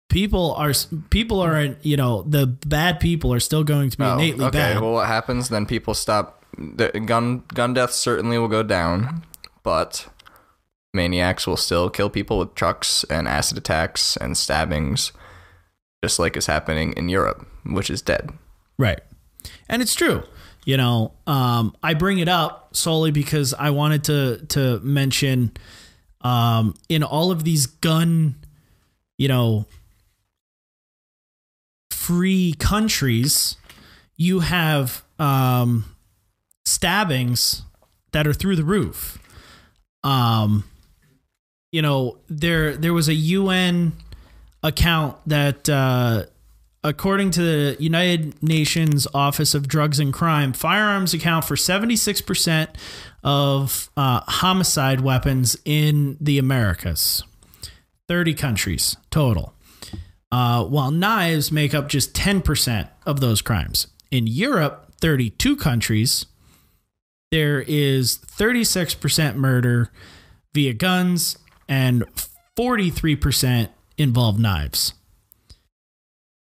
people 0.09 0.53
are 0.55 0.73
people 1.09 1.39
are 1.39 1.75
you 1.81 1.97
know 1.97 2.23
the 2.23 2.45
bad 2.47 2.99
people 2.99 3.33
are 3.33 3.39
still 3.39 3.63
going 3.63 3.89
to 3.89 3.97
be 3.97 4.03
Oh, 4.03 4.13
innately 4.13 4.45
okay. 4.45 4.57
bad. 4.57 4.81
Well, 4.81 4.93
what 4.93 5.07
happens 5.07 5.49
then? 5.49 5.65
People 5.65 5.93
stop. 5.93 6.43
The 6.57 6.89
gun 7.05 7.43
gun 7.53 7.73
deaths 7.73 7.95
certainly 7.95 8.37
will 8.37 8.47
go 8.49 8.63
down, 8.63 9.23
but 9.63 10.07
maniacs 10.93 11.47
will 11.47 11.57
still 11.57 11.89
kill 11.89 12.09
people 12.09 12.39
with 12.39 12.55
trucks 12.55 13.03
and 13.05 13.27
acid 13.27 13.57
attacks 13.57 14.17
and 14.17 14.37
stabbings, 14.37 15.11
just 16.03 16.19
like 16.19 16.35
is 16.35 16.47
happening 16.47 16.93
in 16.93 17.09
Europe, 17.09 17.45
which 17.65 17.89
is 17.89 18.01
dead. 18.01 18.31
Right. 18.77 19.01
And 19.69 19.81
it's 19.81 19.95
true. 19.95 20.23
You 20.65 20.77
know, 20.77 21.13
um, 21.25 21.75
I 21.81 21.95
bring 21.95 22.19
it 22.19 22.27
up 22.27 22.75
solely 22.75 23.11
because 23.11 23.53
I 23.53 23.71
wanted 23.71 24.03
to 24.05 24.45
to 24.49 24.79
mention 24.81 25.53
um, 26.21 26.75
in 26.87 27.01
all 27.03 27.31
of 27.31 27.43
these 27.43 27.65
gun, 27.65 28.35
you 29.17 29.27
know, 29.27 29.65
free 31.89 32.53
countries, 32.59 33.57
you 34.17 34.41
have 34.41 35.03
um, 35.17 35.95
stabbings 36.65 37.63
that 38.11 38.27
are 38.27 38.33
through 38.33 38.55
the 38.55 38.63
roof. 38.63 39.17
Um, 40.03 40.63
you 41.71 41.81
know, 41.81 42.17
there 42.27 42.75
there 42.75 42.93
was 42.93 43.07
a 43.07 43.13
UN 43.13 43.93
account 44.63 45.17
that 45.25 45.69
uh, 45.69 46.25
According 46.83 47.29
to 47.31 47.41
the 47.43 47.77
United 47.79 48.41
Nations 48.41 49.05
Office 49.13 49.53
of 49.53 49.67
Drugs 49.67 49.99
and 49.99 50.11
Crime, 50.11 50.51
firearms 50.51 51.13
account 51.13 51.45
for 51.45 51.55
76% 51.55 52.69
of 53.23 53.91
uh, 53.95 54.21
homicide 54.21 55.01
weapons 55.01 55.55
in 55.63 56.17
the 56.19 56.39
Americas. 56.39 57.23
30 58.07 58.33
countries 58.33 58.97
total. 59.11 59.53
Uh, 60.31 60.63
while 60.63 60.89
knives 60.89 61.51
make 61.51 61.75
up 61.75 61.87
just 61.87 62.15
10% 62.15 62.89
of 63.05 63.19
those 63.19 63.43
crimes. 63.43 63.85
In 64.09 64.25
Europe, 64.25 64.91
32 65.01 65.55
countries, 65.57 66.25
there 67.29 67.61
is 67.61 68.17
36% 68.17 69.35
murder 69.35 69.91
via 70.53 70.73
guns 70.73 71.37
and 71.67 72.03
43% 72.57 73.69
involve 73.97 74.39
knives. 74.39 74.93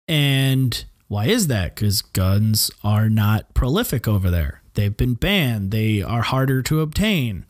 And 0.07 0.85
why 1.09 1.27
is 1.27 1.49
that? 1.49 1.75
Because 1.75 2.03
guns 2.03 2.71
are 2.83 3.09
not 3.09 3.55
prolific 3.55 4.09
over 4.09 4.31
there. 4.31 4.63
They've 4.75 4.97
been 4.97 5.15
banned. 5.15 5.71
They 5.71 6.03
are 6.03 6.23
harder 6.23 6.63
to 6.63 6.81
obtain. 6.81 7.45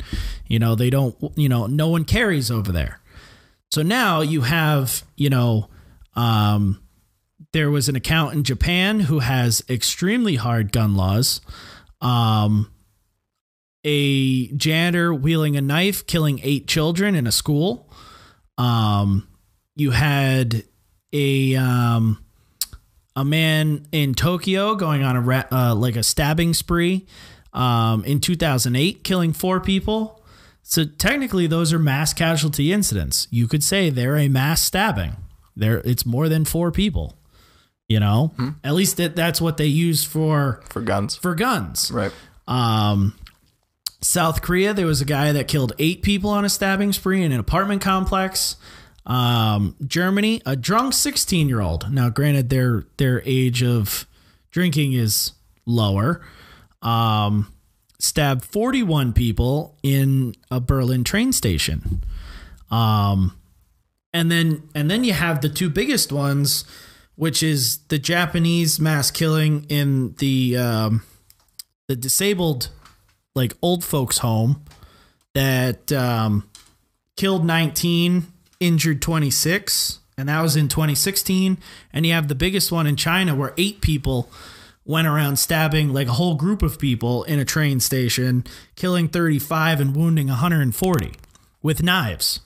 You 0.47 0.59
know, 0.59 0.75
they 0.75 0.91
don't, 0.91 1.17
you 1.37 1.49
know, 1.49 1.67
no 1.67 1.89
one 1.89 2.05
carries 2.05 2.51
over 2.51 2.73
there. 2.73 3.01
So 3.71 3.83
now 3.83 4.23
you 4.23 4.43
have, 4.43 5.05
you 5.17 5.29
know, 5.29 5.69
um, 6.17 6.81
there 7.53 7.71
was 7.71 7.89
an 7.89 7.97
account 7.97 8.35
in 8.35 8.45
Japan 8.45 9.01
who 9.01 9.19
has 9.21 9.63
extremely 9.69 10.37
hard 10.37 10.73
gun 10.73 10.97
laws. 10.97 11.41
Um, 12.01 12.71
a 13.89 14.49
janitor 14.49 15.15
wielding 15.15 15.57
a 15.57 15.63
knife, 15.63 16.07
killing 16.07 16.41
eight 16.43 16.69
children 16.69 17.15
in 17.15 17.27
a 17.27 17.33
school. 17.33 17.91
Um, 18.59 19.27
you 19.77 19.93
had 19.93 20.65
a 21.13 21.57
um, 21.57 22.23
a 23.17 23.25
man 23.25 23.87
in 23.93 24.15
Tokyo 24.15 24.75
going 24.75 25.03
on 25.03 25.17
a 25.17 25.21
ra- 25.23 25.45
uh, 25.51 25.75
like 25.75 25.97
a 25.97 26.03
stabbing 26.03 26.53
spree 26.53 27.07
um, 27.55 28.05
in 28.05 28.21
2008, 28.21 29.05
killing 29.05 29.33
four 29.33 29.59
people. 29.59 30.23
So 30.63 30.85
technically, 30.85 31.47
those 31.47 31.73
are 31.73 31.79
mass 31.79 32.13
casualty 32.13 32.73
incidents. 32.73 33.27
You 33.31 33.49
could 33.49 33.65
say 33.65 33.89
they're 33.89 34.19
a 34.19 34.29
mass 34.29 34.61
stabbing. 34.61 35.17
There, 35.57 35.79
it's 35.79 36.05
more 36.05 36.29
than 36.29 36.45
four 36.45 36.71
people. 36.71 37.15
You 37.89 38.01
know, 38.01 38.35
at 38.63 38.75
least 38.75 38.99
that, 38.99 39.17
that's 39.17 39.41
what 39.41 39.57
they 39.57 39.65
use 39.67 40.05
for 40.05 40.61
for 40.69 40.83
guns. 40.83 41.17
for 41.17 41.35
guns. 41.35 41.91
Right. 41.91 42.13
Um, 42.47 43.15
South 44.01 44.43
Korea, 44.43 44.73
there 44.73 44.87
was 44.87 45.01
a 45.01 45.05
guy 45.05 45.33
that 45.33 45.49
killed 45.49 45.73
eight 45.79 46.03
people 46.03 46.31
on 46.31 46.45
a 46.45 46.49
stabbing 46.49 46.93
spree 46.93 47.23
in 47.23 47.33
an 47.33 47.41
apartment 47.41 47.83
complex. 47.83 48.57
Um, 49.07 49.75
Germany, 49.85 50.41
a 50.47 50.55
drunk 50.55 50.93
16 50.93 51.49
year 51.49 51.61
old. 51.61 51.93
Now, 51.93 52.09
granted, 52.09 52.51
their 52.51 52.85
their 52.99 53.23
age 53.25 53.63
of 53.63 54.07
drinking 54.51 54.93
is 54.93 55.33
lower. 55.67 56.25
Um, 56.83 57.53
stabbed 57.99 58.45
41 58.45 59.13
people 59.13 59.77
in 59.83 60.35
a 60.51 60.61
Berlin 60.61 61.03
train 61.05 61.33
station. 61.33 62.05
Um, 62.71 63.37
and 64.13 64.31
then 64.31 64.69
and 64.75 64.91
then 64.91 65.05
you 65.05 65.13
have 65.13 65.41
the 65.41 65.49
two 65.49 65.71
biggest 65.71 66.13
ones, 66.13 66.65
which 67.17 67.43
is 67.43 67.79
the 67.89 67.99
Japanese 67.99 68.79
mass 68.79 69.11
killing 69.11 69.65
in 69.69 70.15
the 70.19 70.57
um, 70.57 71.03
the 71.89 71.97
disabled 71.97 72.69
like 73.39 73.55
old 73.63 73.83
folks 73.83 74.19
home 74.19 74.63
that 75.35 75.91
um, 75.93 76.47
killed 77.17 77.45
19 77.47 78.27
injured 78.61 79.01
26 79.01 80.01
and 80.19 80.29
that 80.29 80.43
was 80.43 80.57
in 80.57 80.69
2016 80.69 81.57
and 81.93 82.05
you 82.07 82.13
have 82.13 82.29
the 82.29 82.35
biggest 82.35 82.71
one 82.73 82.87
in 82.87 82.97
china 82.97 83.35
where 83.35 83.55
eight 83.57 83.81
people 83.81 84.29
went 84.85 85.07
around 85.07 85.37
stabbing 85.39 85.93
like 85.93 86.09
a 86.09 86.13
whole 86.13 86.35
group 86.35 86.63
of 86.63 86.79
people 86.79 87.23
in 87.25 87.39
a 87.39 87.45
train 87.45 87.79
station 87.79 88.43
killing 88.75 89.07
35 89.07 89.81
and 89.81 89.95
wounding 89.95 90.29
140 90.29 91.13
with 91.63 91.83
knives. 91.83 92.41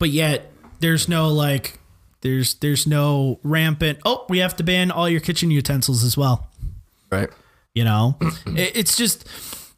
But 0.00 0.10
yet 0.10 0.50
there's 0.80 1.08
no 1.08 1.28
like 1.28 1.78
there's 2.22 2.54
there's 2.54 2.86
no 2.86 3.38
rampant 3.44 4.00
oh 4.04 4.26
we 4.28 4.38
have 4.38 4.56
to 4.56 4.64
ban 4.64 4.90
all 4.90 5.08
your 5.08 5.20
kitchen 5.20 5.50
utensils 5.52 6.02
as 6.04 6.16
well. 6.16 6.48
Right. 7.12 7.30
you 7.74 7.84
know? 7.84 8.18
It- 8.46 8.76
it's 8.76 8.96
just 8.96 9.26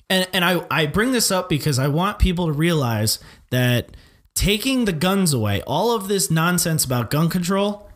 and, 0.09 0.29
and 0.33 0.45
I, 0.45 0.65
I 0.71 0.87
bring 0.87 1.13
this 1.13 1.31
up 1.31 1.49
because 1.49 1.79
i 1.79 1.89
want 1.89 2.19
people 2.19 2.47
to 2.47 2.53
realize 2.53 3.19
that 3.51 3.97
taking 4.35 4.85
the 4.85 4.93
guns 4.93 5.33
away 5.33 5.63
all 5.67 5.95
of 5.95 6.09
this 6.09 6.31
nonsense 6.31 6.85
about 6.85 7.11
gun 7.11 7.29
control 7.29 7.87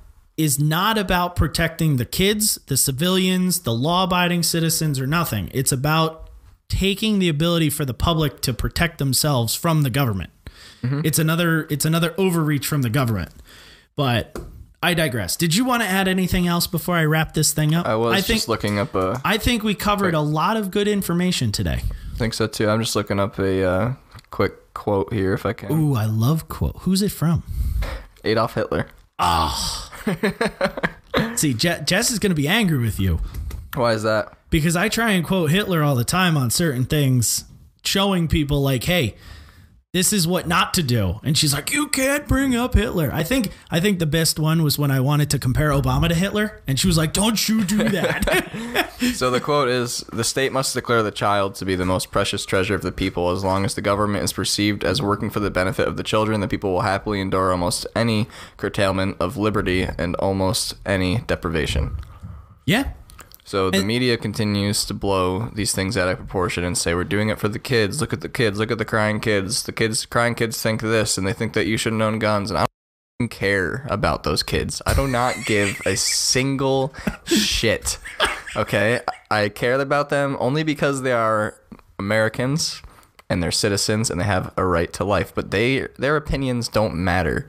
is 0.40 0.58
not 0.58 0.96
about 0.96 1.36
protecting 1.36 1.96
the 1.96 2.04
kids 2.06 2.58
the 2.66 2.76
civilians 2.76 3.60
the 3.60 3.74
law-abiding 3.74 4.42
citizens 4.42 4.98
or 4.98 5.06
nothing. 5.06 5.50
It's 5.52 5.70
about 5.70 6.30
taking 6.70 7.18
the 7.18 7.28
ability 7.28 7.68
for 7.68 7.84
the 7.84 7.92
public 7.92 8.40
to 8.42 8.54
protect 8.54 8.98
themselves 8.98 9.54
from 9.54 9.82
the 9.82 9.90
government. 9.90 10.30
Mm-hmm. 10.82 11.02
It's 11.04 11.18
another 11.18 11.66
it's 11.68 11.84
another 11.84 12.14
overreach 12.16 12.66
from 12.66 12.80
the 12.80 12.88
government. 12.88 13.32
But 13.96 14.38
i 14.82 14.94
digress. 14.94 15.36
Did 15.36 15.54
you 15.54 15.66
want 15.66 15.82
to 15.82 15.88
add 15.88 16.08
anything 16.08 16.46
else 16.46 16.66
before 16.66 16.96
i 16.96 17.04
wrap 17.04 17.34
this 17.34 17.52
thing 17.52 17.74
up? 17.74 17.86
I 17.86 17.96
was 17.96 18.14
I 18.14 18.22
think 18.22 18.38
just 18.38 18.48
looking 18.48 18.78
up 18.78 18.94
a. 18.94 19.20
I 19.22 19.36
think 19.36 19.62
we 19.62 19.74
covered 19.74 20.14
a 20.14 20.20
lot 20.20 20.56
of 20.56 20.70
good 20.70 20.88
information 20.88 21.52
today. 21.52 21.82
Think 22.20 22.34
so 22.34 22.46
too. 22.46 22.68
I'm 22.68 22.80
just 22.80 22.94
looking 22.94 23.18
up 23.18 23.38
a 23.38 23.64
uh, 23.64 23.92
quick 24.30 24.72
quote 24.74 25.12
here 25.12 25.32
if 25.32 25.44
I 25.44 25.52
can. 25.54 25.72
Ooh, 25.72 25.94
I 25.94 26.04
love 26.04 26.48
quote. 26.48 26.76
Who's 26.80 27.02
it 27.02 27.10
from? 27.10 27.42
Adolf 28.22 28.54
Hitler. 28.54 28.86
Oh 29.18 29.90
See, 31.34 31.52
Je- 31.54 31.80
Jess 31.84 32.10
is 32.10 32.18
going 32.18 32.30
to 32.30 32.36
be 32.36 32.48
angry 32.48 32.78
with 32.78 32.98
you 33.00 33.20
Why 33.74 33.92
is 33.92 34.02
that? 34.04 34.32
because 34.50 34.76
I 34.76 34.88
try 34.88 35.10
and 35.12 35.24
quote 35.26 35.50
Hitler 35.50 35.82
all 35.82 35.94
the 35.94 36.04
time 36.04 36.36
on 36.36 36.50
certain 36.50 36.84
things, 36.84 37.44
showing 37.84 38.28
people 38.28 38.62
like, 38.62 38.84
"Hey, 38.84 39.14
this 39.92 40.12
is 40.12 40.26
what 40.26 40.46
not 40.46 40.74
to 40.74 40.82
do." 40.82 41.20
And 41.22 41.36
she's 41.36 41.52
like, 41.52 41.72
"You 41.72 41.88
can't 41.88 42.26
bring 42.28 42.54
up 42.54 42.74
Hitler." 42.74 43.10
I 43.12 43.22
think 43.22 43.50
I 43.70 43.80
think 43.80 43.98
the 43.98 44.06
best 44.06 44.38
one 44.38 44.62
was 44.62 44.78
when 44.78 44.90
I 44.90 45.00
wanted 45.00 45.30
to 45.30 45.38
compare 45.38 45.70
Obama 45.70 46.08
to 46.08 46.14
Hitler, 46.14 46.62
and 46.66 46.78
she 46.78 46.86
was 46.86 46.96
like, 46.96 47.12
"Don't 47.12 47.48
you 47.48 47.64
do 47.64 47.88
that." 47.88 48.86
So 49.14 49.30
the 49.30 49.40
quote 49.40 49.68
is 49.70 50.04
The 50.12 50.24
state 50.24 50.52
must 50.52 50.74
declare 50.74 51.02
the 51.02 51.10
child 51.10 51.54
to 51.54 51.64
be 51.64 51.74
the 51.74 51.86
most 51.86 52.10
precious 52.10 52.44
treasure 52.44 52.74
of 52.74 52.82
the 52.82 52.92
people. 52.92 53.30
As 53.30 53.42
long 53.42 53.64
as 53.64 53.74
the 53.74 53.80
government 53.80 54.24
is 54.24 54.34
perceived 54.34 54.84
as 54.84 55.00
working 55.00 55.30
for 55.30 55.40
the 55.40 55.50
benefit 55.50 55.88
of 55.88 55.96
the 55.96 56.02
children, 56.02 56.40
the 56.42 56.48
people 56.48 56.70
will 56.72 56.82
happily 56.82 57.18
endure 57.18 57.50
almost 57.50 57.86
any 57.96 58.28
curtailment 58.58 59.16
of 59.18 59.38
liberty 59.38 59.88
and 59.96 60.14
almost 60.16 60.74
any 60.84 61.20
deprivation. 61.26 61.96
yeah. 62.66 62.90
So 63.44 63.70
the 63.70 63.78
And- 63.78 63.86
media 63.86 64.16
continues 64.16 64.84
to 64.84 64.94
blow 64.94 65.50
these 65.54 65.72
things 65.72 65.96
out 65.96 66.08
of 66.08 66.18
proportion 66.18 66.62
and 66.64 66.76
say 66.76 66.94
we're 66.94 67.04
doing 67.04 67.28
it 67.30 67.38
for 67.38 67.48
the 67.48 67.58
kids. 67.58 68.00
Look 68.00 68.12
at 68.12 68.20
the 68.20 68.28
kids. 68.28 68.58
Look 68.58 68.70
at 68.70 68.78
the 68.78 68.84
crying 68.84 69.20
kids. 69.20 69.62
The 69.62 69.72
kids, 69.72 70.06
crying 70.06 70.34
kids, 70.34 70.60
think 70.60 70.80
this, 70.82 71.16
and 71.18 71.26
they 71.26 71.32
think 71.32 71.54
that 71.54 71.66
you 71.66 71.76
shouldn't 71.76 72.02
own 72.02 72.18
guns. 72.18 72.50
And 72.50 72.58
I 72.58 72.66
don't 73.18 73.30
care 73.30 73.86
about 73.88 74.22
those 74.22 74.42
kids. 74.42 74.80
I 74.86 74.94
do 74.94 75.08
not 75.08 75.34
give 75.46 75.80
a 75.86 75.96
single 75.96 76.94
shit. 77.24 77.98
Okay, 78.56 79.00
I 79.30 79.48
care 79.48 79.80
about 79.80 80.10
them 80.10 80.36
only 80.40 80.62
because 80.62 81.02
they 81.02 81.12
are 81.12 81.54
Americans 81.98 82.82
and 83.28 83.42
they're 83.42 83.52
citizens 83.52 84.10
and 84.10 84.20
they 84.20 84.24
have 84.24 84.52
a 84.56 84.64
right 84.64 84.92
to 84.94 85.04
life. 85.04 85.32
But 85.34 85.50
they 85.50 85.86
their 85.98 86.16
opinions 86.16 86.68
don't 86.68 86.94
matter 86.96 87.48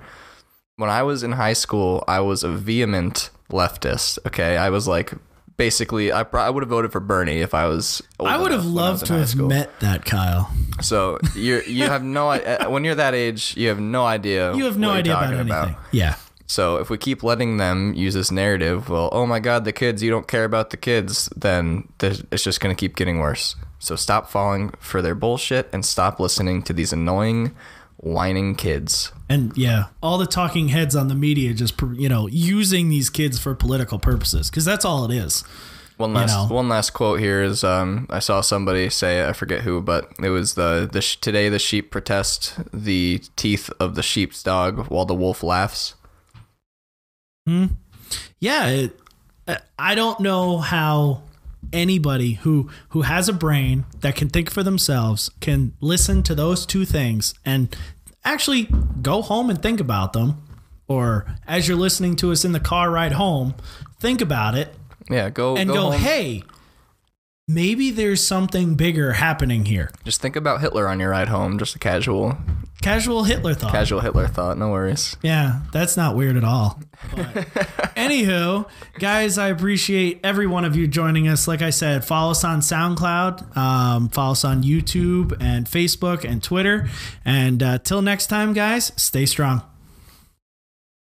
when 0.78 0.90
I 0.90 1.04
was 1.04 1.22
in 1.22 1.34
high 1.34 1.54
school, 1.54 2.04
I 2.08 2.22
was 2.22 2.44
a 2.44 2.50
vehement 2.50 3.30
leftist. 3.52 4.18
Okay, 4.26 4.58
I 4.58 4.70
was 4.70 4.88
like, 4.88 5.14
basically, 5.58 6.12
I, 6.12 6.22
I 6.34 6.50
would 6.50 6.64
have 6.64 6.70
voted 6.70 6.92
for 6.92 7.00
Bernie 7.00 7.40
if 7.40 7.54
I 7.54 7.68
was. 7.68 8.02
I 8.20 8.38
would 8.38 8.52
have 8.52 8.62
enough 8.62 8.74
when 8.74 8.84
I 8.84 8.92
was 8.92 9.02
loved 9.02 9.06
to 9.08 9.14
have 9.14 9.30
school. 9.30 9.48
met 9.48 9.80
that 9.80 10.06
Kyle. 10.06 10.52
So 10.82 11.20
you 11.36 11.62
you 11.68 11.86
have 11.86 12.04
no 12.04 12.30
uh, 12.30 12.66
when 12.68 12.84
you're 12.84 12.96
that 12.96 13.14
age, 13.14 13.56
you 13.58 13.68
have 13.70 13.80
no 13.80 14.06
idea. 14.06 14.54
You 14.62 14.66
have 14.66 14.78
no 14.78 14.92
idea 14.92 15.14
about 15.14 15.34
anything. 15.34 15.76
Yeah. 15.92 16.16
So 16.46 16.78
if 16.78 16.90
we 16.90 16.98
keep 16.98 17.24
letting 17.24 17.58
them 17.58 17.94
use 17.94 18.14
this 18.14 18.30
narrative, 18.30 18.90
well, 18.90 19.10
oh 19.14 19.26
my 19.26 19.40
God, 19.40 19.64
the 19.64 19.72
kids, 19.72 20.04
you 20.04 20.12
don't 20.12 20.28
care 20.28 20.44
about 20.44 20.70
the 20.70 20.78
kids, 20.78 21.30
then 21.36 21.88
it's 22.02 22.44
just 22.44 22.60
going 22.60 22.76
to 22.76 22.80
keep 22.80 22.98
getting 22.98 23.20
worse. 23.20 23.56
So 23.80 23.96
stop 23.96 24.30
falling 24.30 24.72
for 24.80 25.02
their 25.02 25.16
bullshit 25.16 25.70
and 25.72 25.86
stop 25.86 26.20
listening 26.20 26.62
to 26.64 26.74
these 26.74 26.92
annoying, 26.92 27.56
whining 28.02 28.56
kids. 28.56 29.12
And 29.30 29.56
yeah, 29.56 29.86
all 30.04 30.18
the 30.18 30.26
talking 30.26 30.68
heads 30.68 30.96
on 30.96 31.08
the 31.08 31.16
media 31.16 31.54
just, 31.54 31.80
you 31.94 32.10
know, 32.10 32.28
using 32.28 32.90
these 32.90 33.10
kids 33.10 33.40
for 33.40 33.56
political 33.56 34.00
purposes 34.00 34.50
because 34.50 34.66
that's 34.66 34.84
all 34.84 35.06
it 35.10 35.16
is. 35.16 35.44
One 35.98 36.14
last 36.16 36.50
know. 36.50 36.56
one 36.56 36.68
last 36.68 36.92
quote 36.92 37.20
here 37.20 37.44
is 37.44 37.64
um, 37.64 38.08
I 38.10 38.20
saw 38.20 38.42
somebody 38.42 38.90
say 38.90 39.28
I 39.28 39.34
forget 39.34 39.62
who, 39.62 39.82
but 39.82 40.12
it 40.22 40.30
was 40.30 40.56
the 40.56 40.90
the 40.92 41.00
sh- 41.00 41.18
today 41.18 41.48
the 41.48 41.60
sheep 41.60 41.92
protest 41.92 42.56
the 42.74 43.22
teeth 43.36 43.70
of 43.80 43.94
the 43.94 44.02
sheep's 44.02 44.42
dog 44.42 44.88
while 44.88 45.06
the 45.06 45.14
wolf 45.14 45.44
laughs. 45.44 45.94
Hmm. 47.46 47.66
Yeah, 48.40 48.68
it, 48.68 49.00
I 49.78 49.94
don't 49.94 50.20
know 50.22 50.58
how 50.58 51.22
anybody 51.74 52.34
who 52.34 52.70
who 52.90 53.02
has 53.04 53.30
a 53.30 53.34
brain 53.34 53.86
that 54.00 54.16
can 54.16 54.30
think 54.30 54.50
for 54.50 54.64
themselves 54.64 55.30
can 55.40 55.74
listen 55.82 56.24
to 56.24 56.36
those 56.36 56.66
two 56.66 56.86
things 56.86 57.34
and 57.46 57.76
actually 58.24 58.70
go 59.02 59.22
home 59.22 59.50
and 59.50 59.62
think 59.62 59.80
about 59.80 60.14
them. 60.14 60.44
Or 60.88 61.26
as 61.48 61.68
you're 61.68 61.78
listening 61.78 62.18
to 62.18 62.32
us 62.32 62.44
in 62.44 62.52
the 62.52 62.60
car 62.60 62.92
ride 62.92 63.14
home 63.14 63.56
think 64.02 64.20
about 64.20 64.56
it 64.56 64.74
Yeah, 65.10 65.30
go 65.30 65.56
and 65.56 65.70
go, 65.70 65.76
go, 65.76 65.92
hey 65.92 66.44
maybe 67.54 67.92
there's 67.92 68.24
something 68.24 68.76
bigger 68.76 69.14
happening 69.14 69.66
here 69.66 69.90
Just 70.04 70.22
think 70.22 70.36
about 70.36 70.62
Hitler 70.62 70.88
on 70.88 71.00
your 71.00 71.10
ride 71.10 71.28
home. 71.30 71.58
Just 71.58 71.76
a 71.76 71.80
casual 71.80 72.38
casual 72.82 73.24
hitler 73.24 73.54
thought 73.54 73.72
casual 73.72 74.00
Hitler 74.00 74.28
thought. 74.28 74.58
No 74.58 74.70
worries. 74.72 75.16
Yeah, 75.22 75.62
that's 75.72 75.96
not 75.98 76.16
weird 76.16 76.38
at 76.38 76.44
all. 76.44 76.80
But 77.16 77.26
anywho, 77.96 78.70
guys, 79.00 79.38
I 79.40 79.48
appreciate 79.50 80.20
every 80.24 80.46
one 80.46 80.66
of 80.66 80.76
you 80.76 80.88
joining 80.88 81.28
us. 81.28 81.48
Like 81.48 81.62
I 81.64 81.72
said, 81.72 82.06
follow 82.06 82.32
us 82.32 82.44
on 82.44 82.60
SoundCloud, 82.60 83.58
um, 83.58 84.10
follow 84.10 84.34
us 84.34 84.46
on 84.46 84.62
YouTube 84.62 85.36
and 85.42 85.66
Facebook 85.66 86.24
and 86.24 86.44
Twitter. 86.44 86.88
And 87.26 87.64
uh, 87.64 87.80
till 87.80 88.04
next 88.04 88.28
time, 88.28 88.54
guys, 88.54 88.92
stay 88.98 89.26
strong. 89.26 89.64